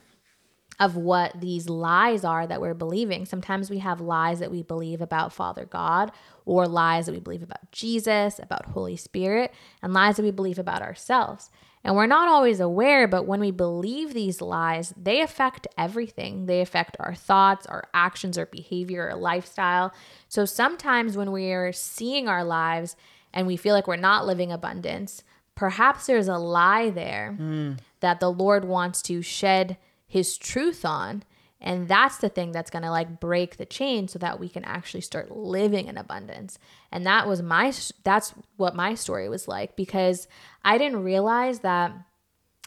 of 0.79 0.95
what 0.95 1.39
these 1.39 1.69
lies 1.69 2.23
are 2.23 2.45
that 2.45 2.61
we're 2.61 2.73
believing. 2.73 3.25
Sometimes 3.25 3.69
we 3.69 3.79
have 3.79 4.01
lies 4.01 4.39
that 4.39 4.51
we 4.51 4.61
believe 4.61 5.01
about 5.01 5.31
Father 5.31 5.65
God 5.65 6.11
or 6.45 6.67
lies 6.67 7.05
that 7.05 7.13
we 7.13 7.19
believe 7.19 7.43
about 7.43 7.71
Jesus, 7.71 8.39
about 8.39 8.65
Holy 8.67 8.95
Spirit, 8.95 9.53
and 9.81 9.93
lies 9.93 10.17
that 10.17 10.23
we 10.23 10.31
believe 10.31 10.59
about 10.59 10.81
ourselves. 10.81 11.49
And 11.83 11.95
we're 11.95 12.07
not 12.07 12.27
always 12.27 12.59
aware, 12.59 13.07
but 13.07 13.27
when 13.27 13.39
we 13.39 13.51
believe 13.51 14.13
these 14.13 14.41
lies, 14.41 14.91
they 14.97 15.21
affect 15.21 15.67
everything. 15.77 16.47
They 16.47 16.61
affect 16.61 16.97
our 16.99 17.13
thoughts, 17.13 17.67
our 17.67 17.83
actions, 17.93 18.39
our 18.39 18.47
behavior, 18.47 19.09
our 19.09 19.15
lifestyle. 19.15 19.93
So 20.27 20.45
sometimes 20.45 21.15
when 21.15 21.31
we're 21.31 21.71
seeing 21.71 22.27
our 22.27 22.43
lives 22.43 22.95
and 23.31 23.45
we 23.45 23.55
feel 23.55 23.75
like 23.75 23.87
we're 23.87 23.97
not 23.97 24.25
living 24.25 24.51
abundance, 24.51 25.23
perhaps 25.53 26.07
there's 26.07 26.27
a 26.27 26.39
lie 26.39 26.89
there 26.89 27.37
mm. 27.39 27.77
that 27.99 28.19
the 28.19 28.31
Lord 28.31 28.65
wants 28.65 29.03
to 29.03 29.21
shed 29.21 29.77
his 30.07 30.39
truth 30.39 30.85
on 30.85 31.21
and 31.65 31.87
that's 31.87 32.17
the 32.17 32.29
thing 32.29 32.51
that's 32.51 32.69
going 32.69 32.83
to 32.83 32.91
like 32.91 33.19
break 33.19 33.57
the 33.57 33.65
chain 33.65 34.07
so 34.07 34.19
that 34.19 34.39
we 34.39 34.47
can 34.47 34.63
actually 34.63 35.01
start 35.01 35.35
living 35.35 35.87
in 35.87 35.97
abundance. 35.97 36.59
And 36.91 37.05
that 37.07 37.27
was 37.27 37.41
my 37.41 37.73
that's 38.03 38.35
what 38.55 38.75
my 38.75 38.93
story 38.93 39.27
was 39.27 39.47
like 39.47 39.75
because 39.75 40.27
I 40.63 40.77
didn't 40.77 41.03
realize 41.03 41.59
that 41.59 41.91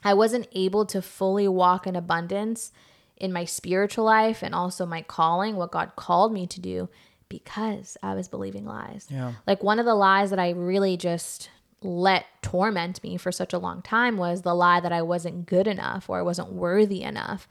I 0.03 0.15
wasn't 0.15 0.49
able 0.53 0.85
to 0.87 1.01
fully 1.01 1.47
walk 1.47 1.87
in 1.87 1.95
abundance 1.95 2.73
in 3.17 3.33
my 3.33 3.45
spiritual 3.45 4.05
life 4.05 4.43
and 4.43 4.53
also 4.53 4.85
my 4.85 5.03
calling, 5.03 5.55
what 5.55 5.71
God 5.71 5.93
called 5.95 6.33
me 6.33 6.49
to 6.49 6.61
do 6.61 6.89
because 7.29 7.97
I 8.03 8.15
was 8.15 8.27
believing 8.27 8.65
lies. 8.65 9.07
Yeah. 9.09 9.35
Like 9.47 9.63
one 9.63 9.79
of 9.79 9.87
the 9.87 9.95
lies 9.95 10.31
that 10.31 10.39
I 10.41 10.51
really 10.51 10.97
just 10.97 11.51
let 11.83 12.27
torment 12.43 13.01
me 13.05 13.17
for 13.17 13.31
such 13.31 13.53
a 13.53 13.59
long 13.59 13.83
time 13.83 14.17
was 14.17 14.43
the 14.43 14.55
lie 14.55 14.81
that 14.81 14.93
I 14.93 15.03
wasn't 15.03 15.47
good 15.47 15.69
enough 15.69 16.09
or 16.09 16.19
I 16.19 16.23
wasn't 16.23 16.53
worthy 16.53 17.03
enough. 17.03 17.47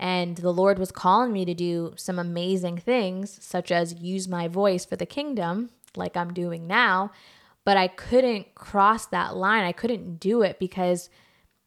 And 0.00 0.38
the 0.38 0.50
Lord 0.50 0.78
was 0.78 0.90
calling 0.90 1.30
me 1.30 1.44
to 1.44 1.52
do 1.52 1.92
some 1.94 2.18
amazing 2.18 2.78
things, 2.78 3.38
such 3.42 3.70
as 3.70 4.00
use 4.00 4.26
my 4.26 4.48
voice 4.48 4.86
for 4.86 4.96
the 4.96 5.04
kingdom, 5.04 5.68
like 5.94 6.16
I'm 6.16 6.32
doing 6.32 6.66
now. 6.66 7.12
But 7.66 7.76
I 7.76 7.86
couldn't 7.86 8.54
cross 8.54 9.04
that 9.08 9.36
line. 9.36 9.62
I 9.62 9.72
couldn't 9.72 10.18
do 10.18 10.40
it 10.40 10.58
because 10.58 11.10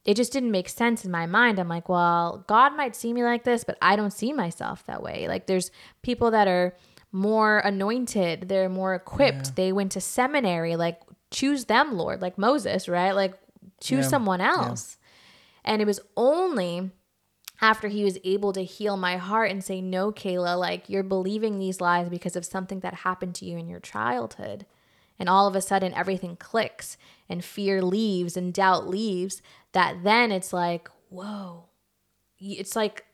it 0.04 0.18
just 0.18 0.34
didn't 0.34 0.50
make 0.50 0.68
sense 0.68 1.06
in 1.06 1.12
my 1.12 1.28
mind. 1.28 1.60
I'm 1.60 1.70
like, 1.70 1.88
well, 1.88 2.44
God 2.48 2.76
might 2.76 2.96
see 2.96 3.14
me 3.14 3.24
like 3.24 3.44
this, 3.44 3.64
but 3.64 3.78
I 3.84 3.96
don't 3.96 4.12
see 4.12 4.34
myself 4.34 4.84
that 4.88 5.04
way. 5.04 5.28
Like, 5.28 5.46
there's 5.46 5.70
people 6.02 6.32
that 6.32 6.48
are 6.48 6.76
more 7.12 7.60
anointed, 7.60 8.50
they're 8.50 8.68
more 8.68 8.96
equipped, 8.96 9.46
yeah. 9.46 9.52
they 9.56 9.72
went 9.72 9.92
to 9.92 10.02
seminary. 10.02 10.76
Like, 10.76 11.00
choose 11.30 11.66
them, 11.66 11.94
Lord, 11.94 12.20
like 12.20 12.40
Moses, 12.40 12.90
right? 12.90 13.12
Like, 13.12 13.36
choose 13.80 14.06
yeah. 14.06 14.10
someone 14.10 14.42
else. 14.42 14.98
Yeah. 15.64 15.74
And 15.74 15.82
it 15.84 15.86
was 15.86 16.00
only 16.18 16.90
after 17.64 17.88
he 17.88 18.04
was 18.04 18.20
able 18.26 18.52
to 18.52 18.64
heal 18.66 18.98
my 18.98 19.16
heart 19.16 19.50
and 19.50 19.64
say, 19.64 19.80
No, 19.80 20.12
Kayla, 20.12 20.60
like 20.60 20.90
you're 20.90 21.02
believing 21.02 21.58
these 21.58 21.80
lies 21.80 22.10
because 22.10 22.36
of 22.36 22.44
something 22.44 22.82
that 22.82 22.94
happened 22.94 23.36
to 23.36 23.46
you 23.46 23.58
in 23.58 23.70
your 23.70 23.80
childhood. 23.80 24.66
And 25.18 25.30
all 25.30 25.48
of 25.48 25.56
a 25.56 25.62
sudden, 25.62 25.94
everything 25.94 26.36
clicks 26.36 26.98
and 27.30 27.44
fear 27.44 27.82
leaves 27.82 28.36
and 28.36 28.54
doubt 28.54 28.90
leaves. 28.90 29.42
That 29.72 30.04
then 30.04 30.30
it's 30.30 30.52
like, 30.52 30.90
whoa. 31.08 31.70
It's 32.38 32.76
like 32.76 33.06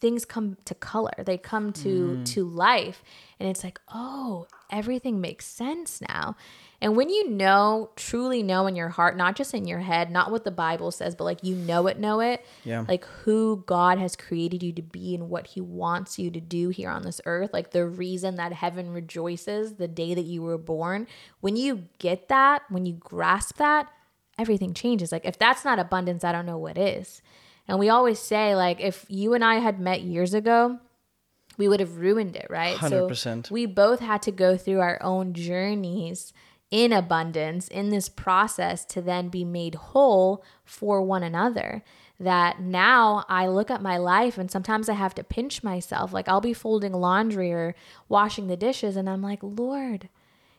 things 0.00 0.24
come 0.24 0.56
to 0.64 0.74
color 0.74 1.12
they 1.24 1.38
come 1.38 1.72
to 1.72 2.16
mm. 2.18 2.26
to 2.26 2.44
life 2.44 3.02
and 3.38 3.48
it's 3.48 3.62
like 3.62 3.80
oh 3.92 4.46
everything 4.70 5.20
makes 5.20 5.46
sense 5.46 6.00
now 6.08 6.36
and 6.82 6.96
when 6.96 7.10
you 7.10 7.28
know, 7.28 7.90
truly 7.94 8.42
know 8.42 8.66
in 8.66 8.74
your 8.74 8.88
heart, 8.88 9.16
not 9.16 9.36
just 9.36 9.52
in 9.52 9.66
your 9.66 9.80
head, 9.80 10.10
not 10.10 10.30
what 10.30 10.44
the 10.44 10.50
Bible 10.50 10.90
says, 10.90 11.14
but 11.14 11.24
like 11.24 11.44
you 11.44 11.54
know 11.54 11.86
it, 11.86 11.98
know 11.98 12.20
it, 12.20 12.44
yeah. 12.64 12.86
like 12.88 13.04
who 13.04 13.62
God 13.66 13.98
has 13.98 14.16
created 14.16 14.62
you 14.62 14.72
to 14.72 14.82
be 14.82 15.14
and 15.14 15.28
what 15.28 15.48
He 15.48 15.60
wants 15.60 16.18
you 16.18 16.30
to 16.30 16.40
do 16.40 16.70
here 16.70 16.88
on 16.88 17.02
this 17.02 17.20
earth, 17.26 17.50
like 17.52 17.72
the 17.72 17.86
reason 17.86 18.36
that 18.36 18.54
heaven 18.54 18.90
rejoices 18.92 19.74
the 19.74 19.88
day 19.88 20.14
that 20.14 20.24
you 20.24 20.40
were 20.40 20.58
born. 20.58 21.06
When 21.40 21.56
you 21.56 21.88
get 21.98 22.28
that, 22.28 22.62
when 22.70 22.86
you 22.86 22.94
grasp 22.94 23.58
that, 23.58 23.88
everything 24.38 24.72
changes. 24.72 25.12
Like 25.12 25.26
if 25.26 25.38
that's 25.38 25.66
not 25.66 25.78
abundance, 25.78 26.24
I 26.24 26.32
don't 26.32 26.46
know 26.46 26.58
what 26.58 26.78
is. 26.78 27.20
And 27.68 27.78
we 27.78 27.88
always 27.88 28.18
say, 28.18 28.54
like, 28.56 28.80
if 28.80 29.06
you 29.08 29.34
and 29.34 29.44
I 29.44 29.56
had 29.56 29.78
met 29.78 30.02
years 30.02 30.34
ago, 30.34 30.78
we 31.56 31.68
would 31.68 31.80
have 31.80 31.98
ruined 31.98 32.36
it, 32.36 32.46
right? 32.50 32.76
100%. 32.76 33.46
So 33.46 33.54
we 33.54 33.66
both 33.66 34.00
had 34.00 34.22
to 34.22 34.32
go 34.32 34.56
through 34.56 34.80
our 34.80 35.00
own 35.02 35.34
journeys 35.34 36.32
in 36.70 36.92
abundance 36.92 37.68
in 37.68 37.90
this 37.90 38.08
process 38.08 38.84
to 38.86 39.02
then 39.02 39.28
be 39.28 39.44
made 39.44 39.74
whole 39.74 40.44
for 40.64 41.02
one 41.02 41.22
another. 41.22 41.82
That 42.18 42.60
now 42.60 43.24
I 43.28 43.46
look 43.46 43.70
at 43.70 43.82
my 43.82 43.96
life 43.96 44.36
and 44.36 44.50
sometimes 44.50 44.88
I 44.88 44.94
have 44.94 45.14
to 45.14 45.24
pinch 45.24 45.62
myself. 45.62 46.12
Like 46.12 46.28
I'll 46.28 46.40
be 46.40 46.52
folding 46.52 46.92
laundry 46.92 47.52
or 47.52 47.74
washing 48.08 48.46
the 48.46 48.56
dishes, 48.56 48.94
and 48.96 49.08
I'm 49.08 49.22
like, 49.22 49.40
Lord, 49.42 50.08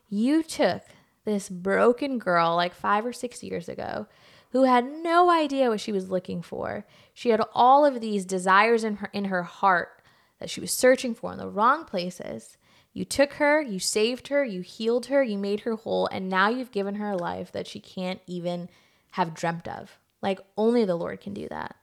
you 0.10 0.44
took 0.44 0.82
this 1.24 1.50
broken 1.50 2.18
girl 2.18 2.56
like 2.56 2.74
five 2.74 3.06
or 3.06 3.14
six 3.14 3.44
years 3.44 3.70
ago 3.70 4.08
who 4.52 4.64
had 4.64 4.86
no 4.86 5.30
idea 5.30 5.70
what 5.70 5.80
she 5.80 5.92
was 5.92 6.10
looking 6.10 6.42
for. 6.42 6.86
She 7.14 7.30
had 7.30 7.42
all 7.54 7.86
of 7.86 8.02
these 8.02 8.26
desires 8.26 8.84
in 8.84 8.98
her 8.98 9.10
in 9.14 9.26
her 9.26 9.44
heart 9.44 10.02
that 10.40 10.50
she 10.50 10.62
was 10.62 10.72
searching 10.72 11.14
for 11.14 11.32
in 11.32 11.38
the 11.38 11.50
wrong 11.50 11.86
places. 11.86 12.58
You 12.94 13.06
took 13.06 13.34
her, 13.34 13.62
you 13.62 13.80
saved 13.80 14.28
her, 14.28 14.44
you 14.44 14.62
healed 14.62 15.06
her, 15.06 15.24
you 15.24 15.38
made 15.38 15.62
her 15.62 15.76
whole, 15.76 16.08
and 16.08 16.28
now 16.28 16.50
you've 16.50 16.72
given 16.72 16.96
her 16.96 17.12
a 17.12 17.18
life 17.18 17.52
that 17.54 17.68
she 17.68 17.80
can't 17.80 18.20
even 18.28 18.68
have 19.12 19.34
dreamt 19.34 19.68
of. 19.68 19.98
Like 20.22 20.40
only 20.58 20.84
the 20.84 20.96
Lord 20.96 21.22
can 21.22 21.34
do 21.34 21.48
that. 21.50 21.76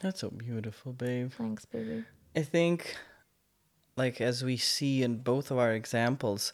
That's 0.00 0.20
so 0.20 0.30
beautiful, 0.30 0.92
babe. 0.92 1.32
Thanks, 1.32 1.64
baby. 1.64 2.04
I 2.36 2.42
think 2.42 2.96
like 3.96 4.20
as 4.20 4.44
we 4.44 4.56
see 4.56 5.02
in 5.02 5.18
both 5.18 5.50
of 5.50 5.58
our 5.58 5.72
examples, 5.72 6.52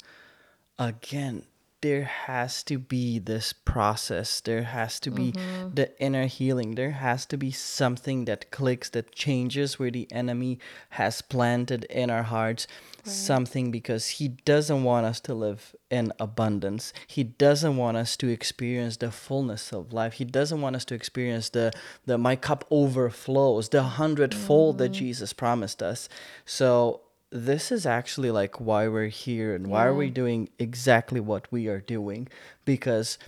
again, 0.79 1.45
there 1.81 2.05
has 2.05 2.63
to 2.65 2.79
be 2.79 3.19
this 3.21 3.53
process. 3.53 4.41
There 4.41 4.65
has 4.65 4.99
to 5.01 5.11
be 5.11 5.33
mm-hmm. 5.33 5.75
the 5.75 5.97
inner 6.01 6.27
healing. 6.27 6.75
There 6.75 6.91
has 6.91 7.25
to 7.27 7.37
be 7.37 7.53
something 7.53 8.25
that 8.25 8.51
clicks, 8.51 8.91
that 8.91 9.13
changes 9.13 9.79
where 9.79 9.91
the 9.91 10.11
enemy 10.11 10.59
has 10.91 11.23
planted 11.23 11.85
in 11.85 12.11
our 12.11 12.25
hearts 12.25 12.67
right. 13.07 13.13
something 13.13 13.71
because 13.71 14.09
he 14.09 14.29
doesn't 14.29 14.83
want 14.83 15.07
us 15.07 15.21
to 15.21 15.35
live 15.35 15.77
in 15.89 16.13
abundance. 16.19 16.93
He 17.07 17.23
doesn't 17.23 17.77
want 17.77 17.97
us 17.97 18.17
to 18.19 18.29
experience 18.29 18.97
the 18.97 19.13
fullness 19.13 19.73
of 19.73 19.93
life. 19.93 20.15
He 20.15 20.25
doesn't 20.25 20.61
want 20.61 20.75
us 20.75 20.85
to 20.87 20.95
experience 20.95 21.49
the, 21.51 21.73
the 22.07 22.19
my 22.19 22.35
cup 22.35 22.65
overflows, 22.71 23.69
the 23.69 23.85
hundredfold 23.85 24.77
mm. 24.77 24.79
that 24.79 24.89
Jesus 24.91 25.33
promised 25.33 25.81
us. 25.83 26.09
So 26.45 27.03
this 27.31 27.71
is 27.71 27.85
actually 27.85 28.31
like 28.31 28.61
why 28.61 28.89
we're 28.89 29.09
here 29.09 29.55
and 29.55 29.67
why 29.67 29.85
yeah. 29.85 29.89
are 29.89 29.95
we 29.95 30.11
doing 30.11 30.49
exactly 30.59 31.21
what 31.21 31.51
we 31.53 31.69
are 31.69 31.81
doing 31.81 32.29
because 32.65 33.19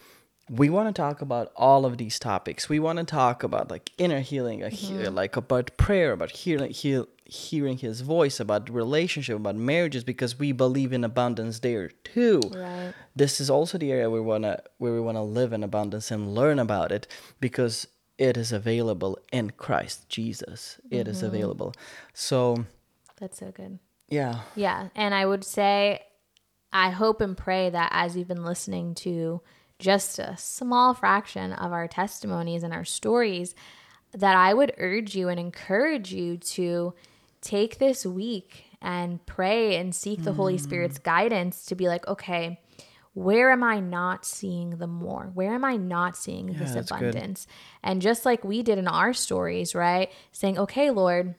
we 0.49 0.69
want 0.69 0.89
to 0.89 1.01
talk 1.01 1.21
about 1.21 1.53
all 1.55 1.85
of 1.85 1.99
these 1.99 2.19
topics 2.19 2.69
we 2.69 2.79
want 2.79 2.99
to 2.99 3.05
talk 3.05 3.43
about 3.43 3.71
like 3.71 3.93
inner 3.99 4.21
healing 4.21 4.61
mm-hmm. 4.61 5.15
like 5.15 5.37
about 5.37 5.71
prayer 5.77 6.13
about 6.13 6.31
healing 6.31 6.71
heal, 6.71 7.07
hearing 7.25 7.79
his 7.79 8.01
voice 8.01 8.41
about 8.41 8.69
relationship 8.71 9.37
about 9.37 9.55
marriages 9.55 10.03
because 10.03 10.39
we 10.39 10.51
believe 10.51 10.93
in 10.93 11.05
abundance 11.05 11.61
there 11.61 11.89
too 12.03 12.41
right. 12.55 12.93
this 13.15 13.41
is 13.41 13.51
also 13.51 13.79
the 13.79 13.93
area 13.93 14.11
we 14.11 14.21
want 14.21 14.45
to 14.45 14.61
where 14.79 14.93
we 14.93 15.01
want 15.01 15.17
to 15.17 15.23
live 15.23 15.53
in 15.53 15.63
abundance 15.63 16.11
and 16.11 16.35
learn 16.35 16.59
about 16.59 16.91
it 16.91 17.07
because 17.39 17.87
it 18.19 18.37
is 18.37 18.51
available 18.51 19.19
in 19.31 19.51
christ 19.51 20.09
jesus 20.09 20.81
It 20.91 21.03
mm-hmm. 21.03 21.11
is 21.11 21.23
available 21.23 21.75
so 22.13 22.65
that's 23.21 23.39
so 23.39 23.53
good 23.53 23.79
yeah. 24.11 24.41
Yeah. 24.55 24.89
And 24.95 25.15
I 25.15 25.25
would 25.25 25.45
say, 25.45 26.03
I 26.73 26.91
hope 26.91 27.21
and 27.21 27.37
pray 27.37 27.71
that 27.71 27.91
as 27.93 28.17
you've 28.17 28.29
been 28.29 28.45
listening 28.45 28.95
to 28.97 29.41
just 29.79 30.19
a 30.19 30.37
small 30.37 30.95
fraction 30.95 31.53
of 31.53 31.73
our 31.73 31.89
testimonies 31.89 32.63
and 32.63 32.73
our 32.73 32.85
stories, 32.85 33.55
that 34.13 34.37
I 34.37 34.53
would 34.53 34.75
urge 34.79 35.15
you 35.15 35.29
and 35.29 35.41
encourage 35.41 36.13
you 36.13 36.37
to 36.37 36.95
take 37.41 37.79
this 37.79 38.05
week 38.05 38.65
and 38.83 39.25
pray 39.27 39.77
and 39.77 39.95
seek 39.95 40.23
the 40.23 40.33
mm. 40.33 40.37
Holy 40.37 40.59
Spirit's 40.59 40.99
guidance 40.99 41.67
to 41.67 41.75
be 41.75 41.89
like, 41.89 42.07
okay, 42.07 42.61
where 43.15 43.51
am 43.51 43.63
I 43.63 43.81
not 43.81 44.25
seeing 44.25 44.71
the 44.79 44.87
more? 44.87 45.31
Where 45.35 45.55
am 45.55 45.65
I 45.65 45.77
not 45.77 46.17
seeing 46.17 46.49
yeah, 46.49 46.59
this 46.59 46.75
abundance? 46.75 47.47
Good. 47.47 47.53
And 47.91 48.03
just 48.03 48.25
like 48.25 48.45
we 48.45 48.63
did 48.63 48.79
in 48.79 48.89
our 48.89 49.13
stories, 49.13 49.75
right? 49.75 50.11
Saying, 50.33 50.59
okay, 50.59 50.91
Lord, 50.91 51.35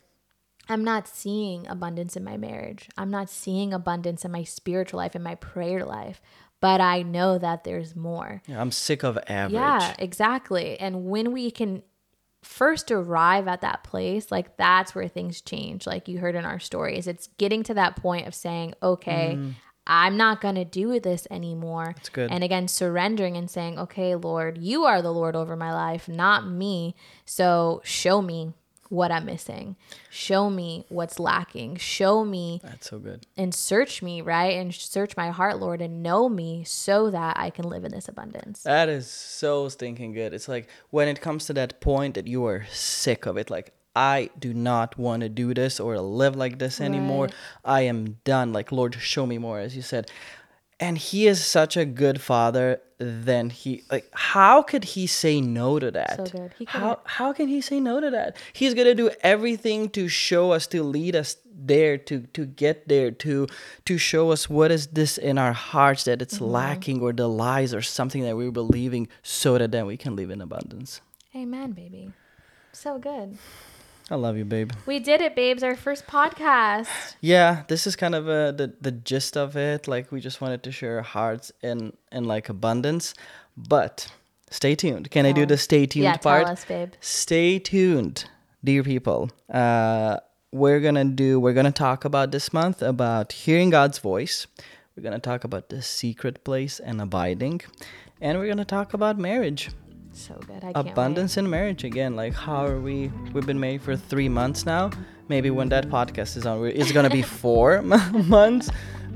I'm 0.69 0.83
not 0.83 1.07
seeing 1.07 1.67
abundance 1.67 2.15
in 2.15 2.23
my 2.23 2.37
marriage. 2.37 2.89
I'm 2.97 3.09
not 3.09 3.29
seeing 3.29 3.73
abundance 3.73 4.23
in 4.23 4.31
my 4.31 4.43
spiritual 4.43 4.97
life, 4.97 5.15
in 5.15 5.23
my 5.23 5.35
prayer 5.35 5.83
life, 5.85 6.21
but 6.59 6.79
I 6.79 7.01
know 7.01 7.37
that 7.37 7.63
there's 7.63 7.95
more. 7.95 8.41
Yeah, 8.47 8.61
I'm 8.61 8.71
sick 8.71 9.03
of 9.03 9.17
average. 9.27 9.53
Yeah, 9.53 9.95
exactly. 9.99 10.79
And 10.79 11.05
when 11.05 11.31
we 11.31 11.51
can 11.51 11.83
first 12.43 12.91
arrive 12.91 13.47
at 13.47 13.61
that 13.61 13.83
place, 13.83 14.31
like 14.31 14.57
that's 14.57 14.95
where 14.95 15.07
things 15.07 15.41
change. 15.41 15.85
Like 15.85 16.07
you 16.07 16.19
heard 16.19 16.35
in 16.35 16.45
our 16.45 16.59
stories, 16.59 17.07
it's 17.07 17.27
getting 17.37 17.63
to 17.63 17.73
that 17.73 17.95
point 17.95 18.27
of 18.27 18.35
saying, 18.35 18.75
okay, 18.81 19.35
mm. 19.37 19.53
I'm 19.87 20.15
not 20.15 20.41
going 20.41 20.55
to 20.55 20.65
do 20.65 20.99
this 20.99 21.27
anymore. 21.31 21.93
That's 21.95 22.09
good. 22.09 22.31
And 22.31 22.43
again, 22.43 22.67
surrendering 22.67 23.35
and 23.35 23.49
saying, 23.49 23.79
okay, 23.79 24.15
Lord, 24.15 24.59
you 24.59 24.85
are 24.85 25.01
the 25.01 25.11
Lord 25.11 25.35
over 25.35 25.55
my 25.55 25.73
life, 25.73 26.07
not 26.07 26.47
me. 26.47 26.95
So 27.25 27.81
show 27.83 28.21
me 28.21 28.53
what 28.91 29.09
I'm 29.09 29.25
missing. 29.25 29.77
Show 30.09 30.49
me 30.49 30.85
what's 30.89 31.17
lacking. 31.17 31.77
Show 31.77 32.25
me 32.25 32.59
That's 32.61 32.89
so 32.89 32.99
good. 32.99 33.25
and 33.37 33.55
search 33.55 34.01
me, 34.01 34.21
right? 34.21 34.57
And 34.57 34.73
search 34.73 35.15
my 35.15 35.29
heart, 35.31 35.59
Lord, 35.59 35.81
and 35.81 36.03
know 36.03 36.27
me 36.27 36.63
so 36.65 37.09
that 37.09 37.37
I 37.39 37.49
can 37.51 37.65
live 37.69 37.85
in 37.85 37.91
this 37.91 38.09
abundance. 38.09 38.63
That 38.63 38.89
is 38.89 39.09
so 39.09 39.69
stinking 39.69 40.11
good. 40.11 40.33
It's 40.33 40.49
like 40.49 40.67
when 40.89 41.07
it 41.07 41.21
comes 41.21 41.45
to 41.45 41.53
that 41.53 41.79
point 41.79 42.15
that 42.15 42.27
you 42.27 42.45
are 42.45 42.65
sick 42.69 43.25
of 43.25 43.37
it, 43.37 43.49
like 43.49 43.73
I 43.95 44.29
do 44.37 44.53
not 44.53 44.97
want 44.97 45.21
to 45.21 45.29
do 45.29 45.53
this 45.53 45.79
or 45.79 45.97
live 45.99 46.35
like 46.35 46.59
this 46.59 46.81
anymore. 46.81 47.25
Right. 47.25 47.33
I 47.63 47.81
am 47.81 48.17
done. 48.25 48.51
Like 48.51 48.71
Lord, 48.73 48.95
show 48.95 49.25
me 49.25 49.37
more, 49.37 49.59
as 49.59 49.73
you 49.75 49.81
said. 49.81 50.11
And 50.81 50.97
he 50.97 51.27
is 51.27 51.45
such 51.45 51.77
a 51.77 51.85
good 51.85 52.19
father. 52.19 52.81
Then 52.97 53.49
he 53.51 53.83
like, 53.91 54.09
how 54.13 54.61
could 54.63 54.83
he 54.83 55.05
say 55.07 55.39
no 55.41 55.79
to 55.79 55.91
that? 55.91 56.17
So 56.17 56.39
good. 56.39 56.53
He 56.57 56.65
how 56.65 56.99
how 57.05 57.33
can 57.33 57.47
he 57.47 57.61
say 57.61 57.79
no 57.79 57.99
to 58.01 58.09
that? 58.11 58.35
He's 58.53 58.73
gonna 58.73 58.95
do 58.95 59.09
everything 59.21 59.89
to 59.91 60.07
show 60.07 60.51
us, 60.51 60.67
to 60.67 60.83
lead 60.83 61.15
us 61.15 61.37
there, 61.45 61.97
to 62.09 62.21
to 62.33 62.45
get 62.45 62.87
there, 62.87 63.11
to 63.25 63.47
to 63.85 63.97
show 63.97 64.31
us 64.31 64.49
what 64.49 64.69
is 64.71 64.87
this 64.87 65.17
in 65.17 65.37
our 65.37 65.53
hearts 65.53 66.03
that 66.05 66.21
it's 66.21 66.35
Mm-hmm. 66.35 66.45
lacking 66.59 67.01
or 67.01 67.13
the 67.13 67.27
lies 67.29 67.73
or 67.73 67.81
something 67.81 68.23
that 68.23 68.35
we're 68.35 68.51
believing, 68.51 69.07
so 69.23 69.57
that 69.57 69.71
then 69.71 69.85
we 69.85 69.97
can 69.97 70.15
live 70.15 70.29
in 70.29 70.41
abundance. 70.41 71.01
Amen, 71.35 71.71
baby. 71.71 72.11
So 72.73 72.97
good. 72.99 73.37
I 74.11 74.15
love 74.15 74.35
you, 74.35 74.43
babe. 74.43 74.73
We 74.85 74.99
did 74.99 75.21
it, 75.21 75.37
babes. 75.37 75.63
Our 75.63 75.77
first 75.77 76.05
podcast. 76.05 77.15
Yeah, 77.21 77.63
this 77.69 77.87
is 77.87 77.95
kind 77.95 78.13
of 78.13 78.27
uh, 78.27 78.51
the 78.51 78.73
the 78.81 78.91
gist 78.91 79.37
of 79.37 79.55
it. 79.55 79.87
Like 79.87 80.11
we 80.11 80.19
just 80.19 80.41
wanted 80.41 80.63
to 80.63 80.71
share 80.71 80.97
our 80.97 81.01
hearts 81.01 81.53
in 81.63 81.93
in 82.11 82.25
like 82.25 82.49
abundance, 82.49 83.13
but 83.55 84.11
stay 84.49 84.75
tuned. 84.75 85.09
Can 85.11 85.25
I 85.25 85.31
do 85.31 85.45
the 85.45 85.57
stay 85.57 85.85
tuned 85.85 86.03
yeah, 86.03 86.17
part? 86.17 86.43
tell 86.43 86.51
us, 86.51 86.65
babe. 86.65 86.91
Stay 86.99 87.57
tuned, 87.57 88.25
dear 88.61 88.83
people. 88.83 89.31
Uh, 89.49 90.17
we're 90.51 90.81
gonna 90.81 91.05
do. 91.05 91.39
We're 91.39 91.53
gonna 91.53 91.71
talk 91.71 92.03
about 92.03 92.31
this 92.31 92.51
month 92.51 92.81
about 92.81 93.31
hearing 93.31 93.69
God's 93.69 93.99
voice. 93.99 94.45
We're 94.97 95.03
gonna 95.03 95.19
talk 95.19 95.45
about 95.45 95.69
the 95.69 95.81
secret 95.81 96.43
place 96.43 96.81
and 96.81 96.99
abiding, 96.99 97.61
and 98.19 98.37
we're 98.37 98.49
gonna 98.49 98.65
talk 98.65 98.93
about 98.93 99.17
marriage 99.17 99.69
So 100.13 100.39
good. 100.45 100.63
I 100.63 100.71
abundance 100.75 101.37
in 101.37 101.49
marriage 101.49 101.83
again 101.83 102.15
like 102.15 102.33
how 102.33 102.65
are 102.65 102.79
we 102.79 103.11
we've 103.33 103.45
been 103.45 103.59
married 103.59 103.81
for 103.81 103.95
three 103.95 104.29
months 104.29 104.65
now 104.65 104.91
maybe 105.29 105.49
when 105.49 105.69
that 105.69 105.87
podcast 105.87 106.35
is 106.35 106.45
on 106.45 106.65
it's 106.65 106.91
gonna 106.91 107.09
be 107.09 107.21
four 107.43 107.81
months 107.81 108.69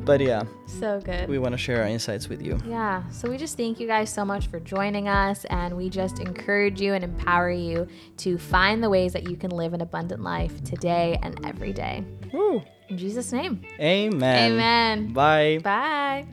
but 0.05 0.21
yeah. 0.21 0.43
So 0.67 1.01
good. 1.03 1.27
we 1.27 1.39
want 1.39 1.53
to 1.53 1.57
share 1.57 1.81
our 1.81 1.87
insights 1.87 2.29
with 2.29 2.41
you 2.41 2.59
Yeah, 2.65 3.07
so 3.09 3.29
we 3.29 3.37
just 3.37 3.57
thank 3.57 3.79
you 3.79 3.87
guys 3.87 4.09
so 4.09 4.23
much 4.23 4.47
for 4.47 4.59
joining 4.59 5.07
us, 5.07 5.45
and 5.45 5.75
we 5.75 5.89
just 5.89 6.19
encourage 6.19 6.81
you 6.81 6.93
and 6.93 7.03
empower 7.03 7.49
you 7.49 7.87
to 8.17 8.37
find 8.37 8.83
the 8.83 8.89
ways 8.89 9.13
that 9.13 9.29
you 9.29 9.35
can 9.35 9.51
live 9.51 9.73
an 9.73 9.81
abundant 9.81 10.21
life 10.21 10.63
today 10.63 11.17
and 11.23 11.43
every 11.45 11.73
day. 11.73 12.03
Woo. 12.33 12.61
In 12.89 12.97
Jesus' 12.97 13.31
name, 13.31 13.61
amen 13.79 14.51
amen. 14.51 15.13
bye 15.13 15.59
Bye. 15.63 16.27